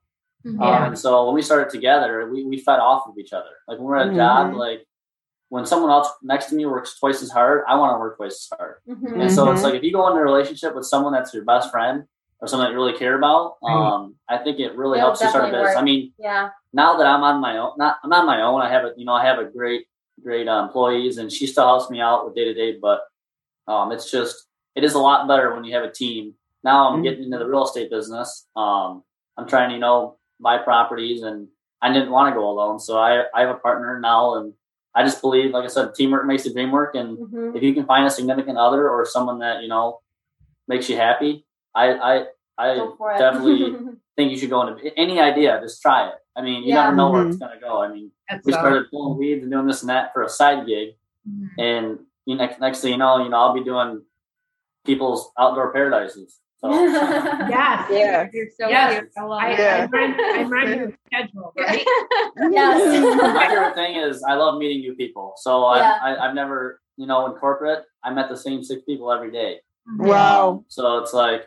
[0.47, 0.61] Mhm.
[0.61, 3.51] Um, and so when we started together, we, we fed off of each other.
[3.69, 4.87] Like when we're at a job, like
[5.51, 8.49] when someone else next to me works twice as hard, I want to work twice
[8.53, 8.77] as hard.
[8.89, 9.21] Mhm.
[9.23, 9.65] And so it's Mhm.
[9.65, 12.05] like if you go into a relationship with someone that's your best friend
[12.41, 13.75] or something that you really care about, Right.
[13.75, 15.75] um, I think it really It'll helps you start a business.
[15.75, 15.77] work.
[15.77, 18.61] I mean, yeah now that I'm on my own, not I'm on my own.
[18.63, 19.87] I have a you know I have a great
[20.23, 22.79] great uh, employees, and she still helps me out with day to day.
[22.81, 23.01] But
[23.69, 26.35] um, it's just it is a lot better when you have a team.
[26.63, 27.05] Now I'm Mhm.
[27.05, 28.47] getting into the real estate business.
[28.57, 29.03] Um,
[29.37, 31.49] I'm trying to you know buy properties, and
[31.83, 34.55] I didn't want to go alone, so I I have a partner now, and
[34.95, 37.57] I just believe, like I said, teamwork makes the dream work, and Mhm.
[37.57, 40.01] if you can find a significant other or someone that you know
[40.69, 42.25] makes you happy, I I
[42.59, 43.19] I Go for it.
[43.19, 43.77] definitely
[44.17, 45.59] think you should go into any idea.
[45.63, 46.15] Just try it.
[46.37, 46.85] I mean, you Yeah.
[46.85, 47.83] never know where it's going to go.
[47.83, 48.61] I mean, That's we all.
[48.61, 50.95] started pulling weeds and doing this and that for a side gig,
[51.29, 51.49] Mhm.
[51.59, 54.03] and you next next thing you know, you know, I'll be doing
[54.85, 56.39] people's outdoor paradises.
[56.61, 57.89] So Yes.
[57.91, 58.29] Yeah.
[58.33, 59.05] You're so Yes.
[59.17, 59.89] I, I, yeah.
[59.91, 61.85] I'm, on, I'm on your schedule, right?
[62.51, 65.33] yes my favorite thing is I love meeting new people.
[65.37, 65.99] So Yeah.
[66.03, 69.31] I, I I've never you know in corporate I met the same six people every
[69.31, 69.61] day.
[69.99, 70.51] Wow.
[70.51, 71.45] Um, so it's like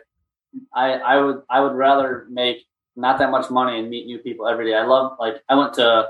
[0.74, 2.64] I I would I would rather make
[2.96, 4.74] not that much money and meet new people every day.
[4.74, 6.08] I love like I went to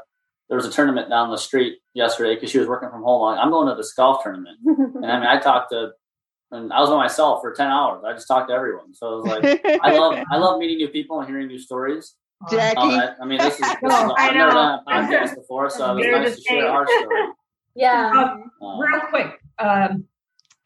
[0.49, 3.27] there was a tournament down the street yesterday because she was working from home.
[3.27, 5.93] I'm like, I'm going to this golf tournament, and I mean I talked to
[6.51, 8.05] and I was by myself for ten hours.
[8.07, 8.95] I just talked to everyone.
[8.95, 12.15] So it was like I love I love meeting new people and hearing new stories.
[12.51, 12.79] Jackie.
[12.79, 15.35] Um, I, I mean this is, this is No, I I've never done a podcast
[15.35, 17.23] before, so it was You're nice the to share our story.
[17.75, 20.05] yeah Um, Um, real quick, um,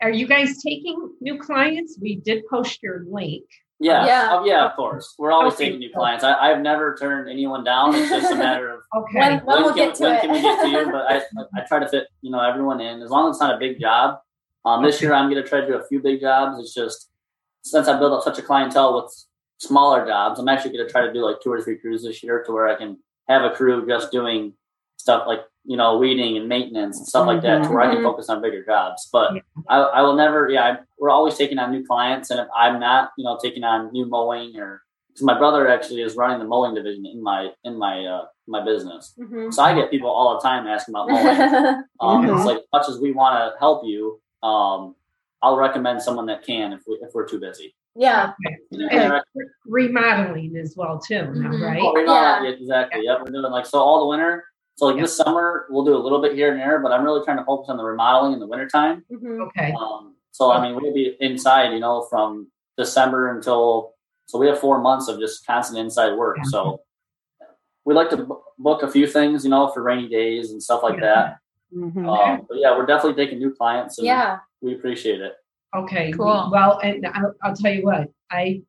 [0.01, 1.99] are you guys taking new clients?
[2.01, 3.45] We did post your link.
[3.81, 4.29] Yeah, Yeah.
[4.33, 5.15] Oh, yeah, of course.
[5.19, 5.67] We're always Okay.
[5.67, 6.25] taking new clients.
[6.25, 7.95] I, I've never turned anyone down.
[7.95, 9.19] It's just a matter of Okay.
[9.21, 10.21] When- when we'll can, get to when it.
[10.23, 10.85] can we get to you?
[10.91, 11.23] But I,
[11.57, 13.81] I try to fit, you know, everyone in as long as it's not a big
[13.81, 14.19] job.
[14.65, 16.59] Um, this year I'm going to try to do a few big jobs.
[16.59, 17.11] It's just
[17.63, 19.15] since I built up such a clientele with
[19.59, 22.23] smaller jobs, I'm actually going to try to do like two or three crews this
[22.23, 22.99] year to where I can
[23.29, 24.55] have a crew just doing
[24.99, 27.99] stuff like you know weeding and maintenance and stuff like that, to where I can
[28.03, 28.03] Mhm.
[28.05, 29.09] focus on bigger jobs.
[29.13, 29.41] But Yeah.
[29.69, 30.49] I, I will never.
[30.51, 33.65] Yeah, I, we're always taking on new clients, and if I'm not, you know, taking
[33.65, 37.51] on new mowing or because my brother actually is running the mowing division in my
[37.65, 39.15] in my uh, my business.
[39.19, 39.53] Mhm.
[39.53, 41.83] So I get people all the time asking about mowing.
[42.01, 42.37] Um, Mhm.
[42.37, 44.95] It's like as much as we want to help you, um,
[45.43, 47.75] I'll recommend someone that can if we if we're too busy.
[47.95, 51.61] yeah You And and I rec- remodeling as well too, now, Mhm.
[51.67, 51.81] right?
[51.83, 52.49] oh, we know that, Yeah.
[52.51, 53.01] yeah, exactly.
[53.05, 54.45] Yep, we're doing like so all the winter.
[54.79, 57.25] So like this summer we'll do a little bit here and there, but I'm really
[57.25, 59.05] trying to focus on the remodeling in the wintertime.
[59.11, 59.45] Mhm.
[59.49, 59.75] Okay.
[59.77, 63.95] Um, so I mean we'll be inside, you know, from December until
[64.27, 66.37] so we have four months of just constant inside work.
[66.37, 66.45] Yeah.
[66.47, 66.81] So
[67.85, 70.85] we like to bu- book a few things, you know, for rainy days and stuff
[70.85, 71.39] like that.
[71.75, 72.07] Mhm.
[72.09, 75.35] Um, but yeah, we're definitely taking new clients, and yeah we appreciate it.
[75.75, 76.13] Okay.
[76.13, 76.51] Cool.
[76.53, 78.63] Well, and I'll, I'll tell you what, I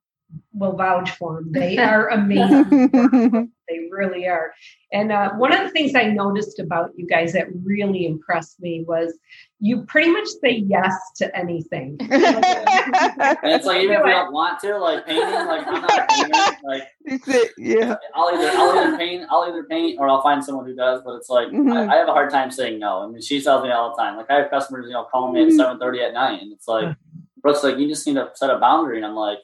[0.54, 1.52] will vouch for them.
[1.52, 2.91] They are amazing.
[3.70, 4.54] they really are.
[4.91, 8.84] And uh, one of the things I noticed about you guys that really impressed me
[8.88, 9.14] was
[9.60, 11.97] you pretty much say yes to anything.
[12.00, 12.10] And
[13.43, 16.58] it's like even if we don't want to, like painting, like I'm not a painter.
[16.64, 17.52] Like That's it.
[17.58, 17.95] Yeah.
[18.16, 21.02] I'll either I'll either paint, I'll either paint, or I'll find someone who does.
[21.06, 21.72] But it's like Mhm.
[21.72, 23.04] I, I have a hard time saying no.
[23.04, 24.18] I mean, she tells me all the time.
[24.18, 26.68] Like I have customers, you know, calling me at seven thirty at night, and it's
[26.68, 26.95] like,
[27.41, 29.39] Brooks, like you just need to set a boundary, and I'm like,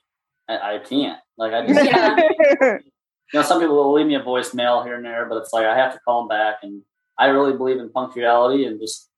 [0.47, 1.19] I, I can't.
[1.37, 2.15] Like I just, Yeah.
[2.61, 2.79] you
[3.33, 5.75] know, some people will leave me a voicemail here and there, but it's like I
[5.77, 6.81] have to call them back, and
[7.17, 9.09] I really believe in punctuality and just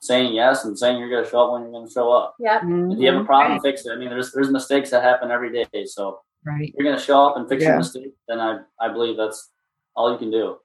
[0.00, 2.34] saying yes and saying you're going to show up when you're going to show up.
[2.38, 2.92] yep mm-hmm.
[2.92, 3.92] If you have a problem, fix it.
[3.92, 6.68] I mean, there's there's mistakes that happen every day, so right.
[6.68, 7.68] if you're going to show up and fix Yeah.
[7.70, 9.50] your mistake, then I I believe that's
[9.96, 10.56] all you can do.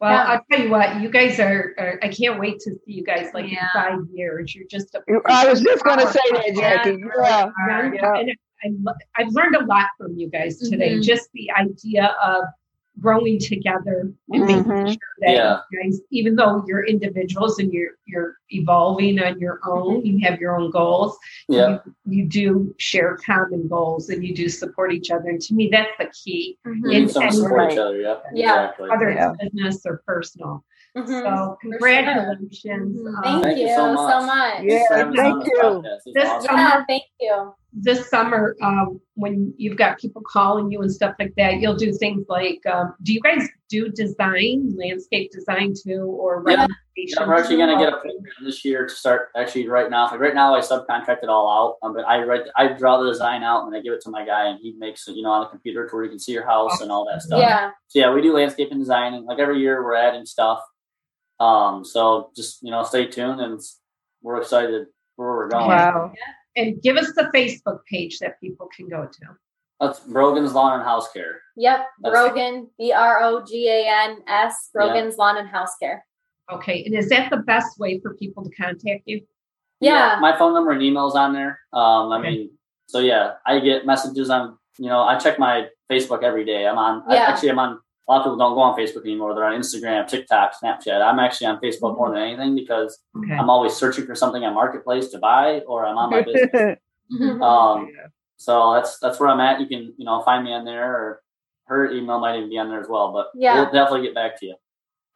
[0.00, 0.24] Well, Yeah.
[0.24, 3.30] I'll tell you what, you guys are, are, I can't wait to see you guys
[3.32, 3.64] like Yeah.
[3.64, 4.54] in five years.
[4.54, 6.90] You're just a I was just going to say that, Jackie.
[7.22, 7.50] Yeah.
[7.68, 8.14] young- Yeah.
[8.16, 8.30] and
[8.64, 10.96] I lo- I've learned a lot from you guys today.
[10.96, 11.02] Mhm.
[11.02, 12.44] Just the idea of
[12.98, 14.88] growing together and making Mhm.
[14.88, 15.60] sure that Yeah.
[15.70, 20.40] you guys, even though you're individuals and you're you're evolving on your own, you have
[20.40, 21.18] your own goals.
[21.48, 21.80] Yeah.
[22.06, 25.28] You, you do share common goals and you do support each other.
[25.28, 26.56] And to me, that's the key.
[26.66, 26.94] Mhm.
[26.94, 28.00] In support each other.
[28.00, 28.16] Yeah.
[28.32, 28.60] Yeah.
[28.70, 28.88] Exactly.
[28.88, 29.32] whether Yeah.
[29.40, 30.64] it's business or personal.
[30.96, 31.06] Mhm.
[31.08, 33.00] So For congratulations.
[33.02, 33.06] Mhm.
[33.16, 34.26] um, Thank, Thank you you so so much.
[34.26, 34.62] much.
[34.64, 35.60] Yeah, Thanks for having us thank you.
[35.62, 36.02] podcast.
[36.14, 36.44] This.
[36.44, 37.54] Yeah, thank you.
[37.78, 41.92] This summer, um, when you've got people calling you and stuff like that, you'll do
[41.92, 46.54] things like, um, do you guys do design, landscape design too, or Yeah.
[46.54, 46.74] renovation?
[46.96, 50.06] Yeah, we're actually going to get a program this year to start actually right now.
[50.10, 53.10] Like right now, I subcontract it all out, um, but I write, I draw the
[53.10, 55.30] design out and I give it to my guy, and he makes it, you know,
[55.30, 57.40] on the computer to where you can see your house and all that stuff.
[57.40, 57.72] Yeah.
[57.88, 60.60] So yeah, we do landscape and design, and like every year we're adding stuff.
[61.38, 63.60] Um, so just you know, stay tuned, and
[64.22, 65.68] we're excited where we're going.
[65.68, 66.12] Wow.
[66.56, 69.26] And give us the Facebook page that people can go to.
[69.80, 71.42] That's Brogan's Lawn and House Care.
[71.56, 71.86] Yep.
[72.02, 76.04] That's- Brogan, B R O G A N S, Brogan's Lawn and House Care.
[76.50, 79.20] Okay, and is that the best way for people to contact you?
[79.80, 80.16] Yeah.
[80.20, 81.60] my phone number and emails on there.
[81.74, 82.30] Um, I Okay.
[82.30, 82.50] mean,
[82.86, 84.56] so yeah, I get messages on.
[84.78, 86.66] You know, I check my Facebook every day.
[86.66, 87.02] I'm on.
[87.06, 87.22] I, Yeah.
[87.28, 87.80] actually, I'm on.
[88.08, 89.34] A lot of people don't go on Facebook anymore.
[89.34, 91.02] They're on Instagram, TikTok, Snapchat.
[91.02, 93.34] I'm actually on Facebook more than anything because Okay.
[93.34, 96.78] I'm always searching for something on Marketplace to buy, or I'm on my business.
[97.12, 97.42] Mhm.
[97.42, 97.90] Um,
[98.36, 99.60] so that's that's where I'm at.
[99.60, 101.22] You can you know find me on there, or
[101.64, 103.12] her email might even be on there as well.
[103.12, 103.54] But Yeah.
[103.56, 104.54] we'll definitely get back to you.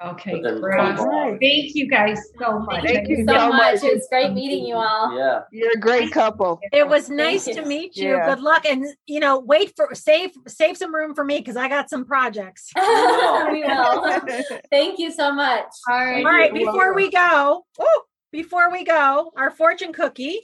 [0.03, 0.63] Okay, great.
[0.63, 1.39] Right.
[1.43, 2.85] Thank you guys so much.
[2.85, 3.75] Thank you so so much.
[3.75, 3.85] much.
[3.85, 5.15] It was great meeting you all.
[5.15, 5.43] Yeah.
[5.53, 6.59] You're a great couple.
[6.73, 7.55] It was nice you.
[7.57, 8.09] to meet you.
[8.09, 8.35] Yeah.
[8.35, 11.69] Good luck, and you know, wait for save save some room for me because I
[11.69, 12.71] got some projects.
[12.77, 14.21] we will.
[14.71, 15.67] Thank you so much.
[15.87, 16.25] All right.
[16.25, 17.87] All right, before we go, woo,
[18.33, 20.41] before we go, our fortune cookie.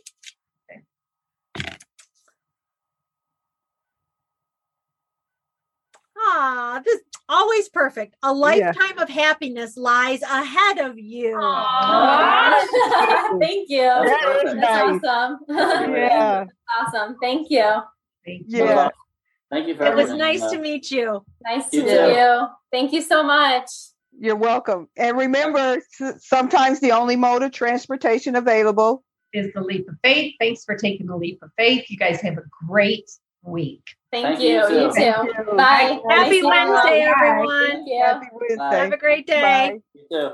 [6.19, 8.17] Ah, this always perfect.
[8.23, 11.37] A lifetime of happiness lies ahead of you.
[11.39, 13.39] Aw.
[13.41, 13.83] Thank you.
[13.83, 15.05] That's That is nice.
[15.05, 15.39] Awesome.
[15.49, 16.45] Yeah.
[16.79, 17.17] awesome.
[17.21, 17.65] Thank you.
[18.25, 18.65] Thank you.
[18.65, 18.89] Yeah.
[19.51, 21.25] Thank you for It was nice to meet you.
[21.45, 22.13] Nice to You meet too.
[22.13, 22.47] you.
[22.73, 23.71] Thank you so much.
[24.19, 24.89] You're welcome.
[24.97, 25.79] And remember,
[26.19, 29.05] sometimes the only mode of transportation available.
[29.33, 30.35] Is the leap of faith.
[30.41, 31.85] Thanks for taking the leap of faith.
[31.91, 33.09] You guys have a great
[33.43, 33.85] week.
[34.13, 34.49] Thank, Thank you.
[34.49, 34.89] you, You too.
[34.89, 34.93] too.
[34.95, 35.57] Thank you.
[35.57, 35.63] Bye.
[35.83, 36.49] Happy Nice meeting.
[36.51, 37.15] Wednesday, Bye.
[37.27, 37.67] everyone.
[37.71, 38.03] Thank you.
[38.03, 38.79] Happy Wednesday.
[38.79, 39.43] Have a great day.
[39.43, 39.81] Bye.
[39.95, 40.31] You too.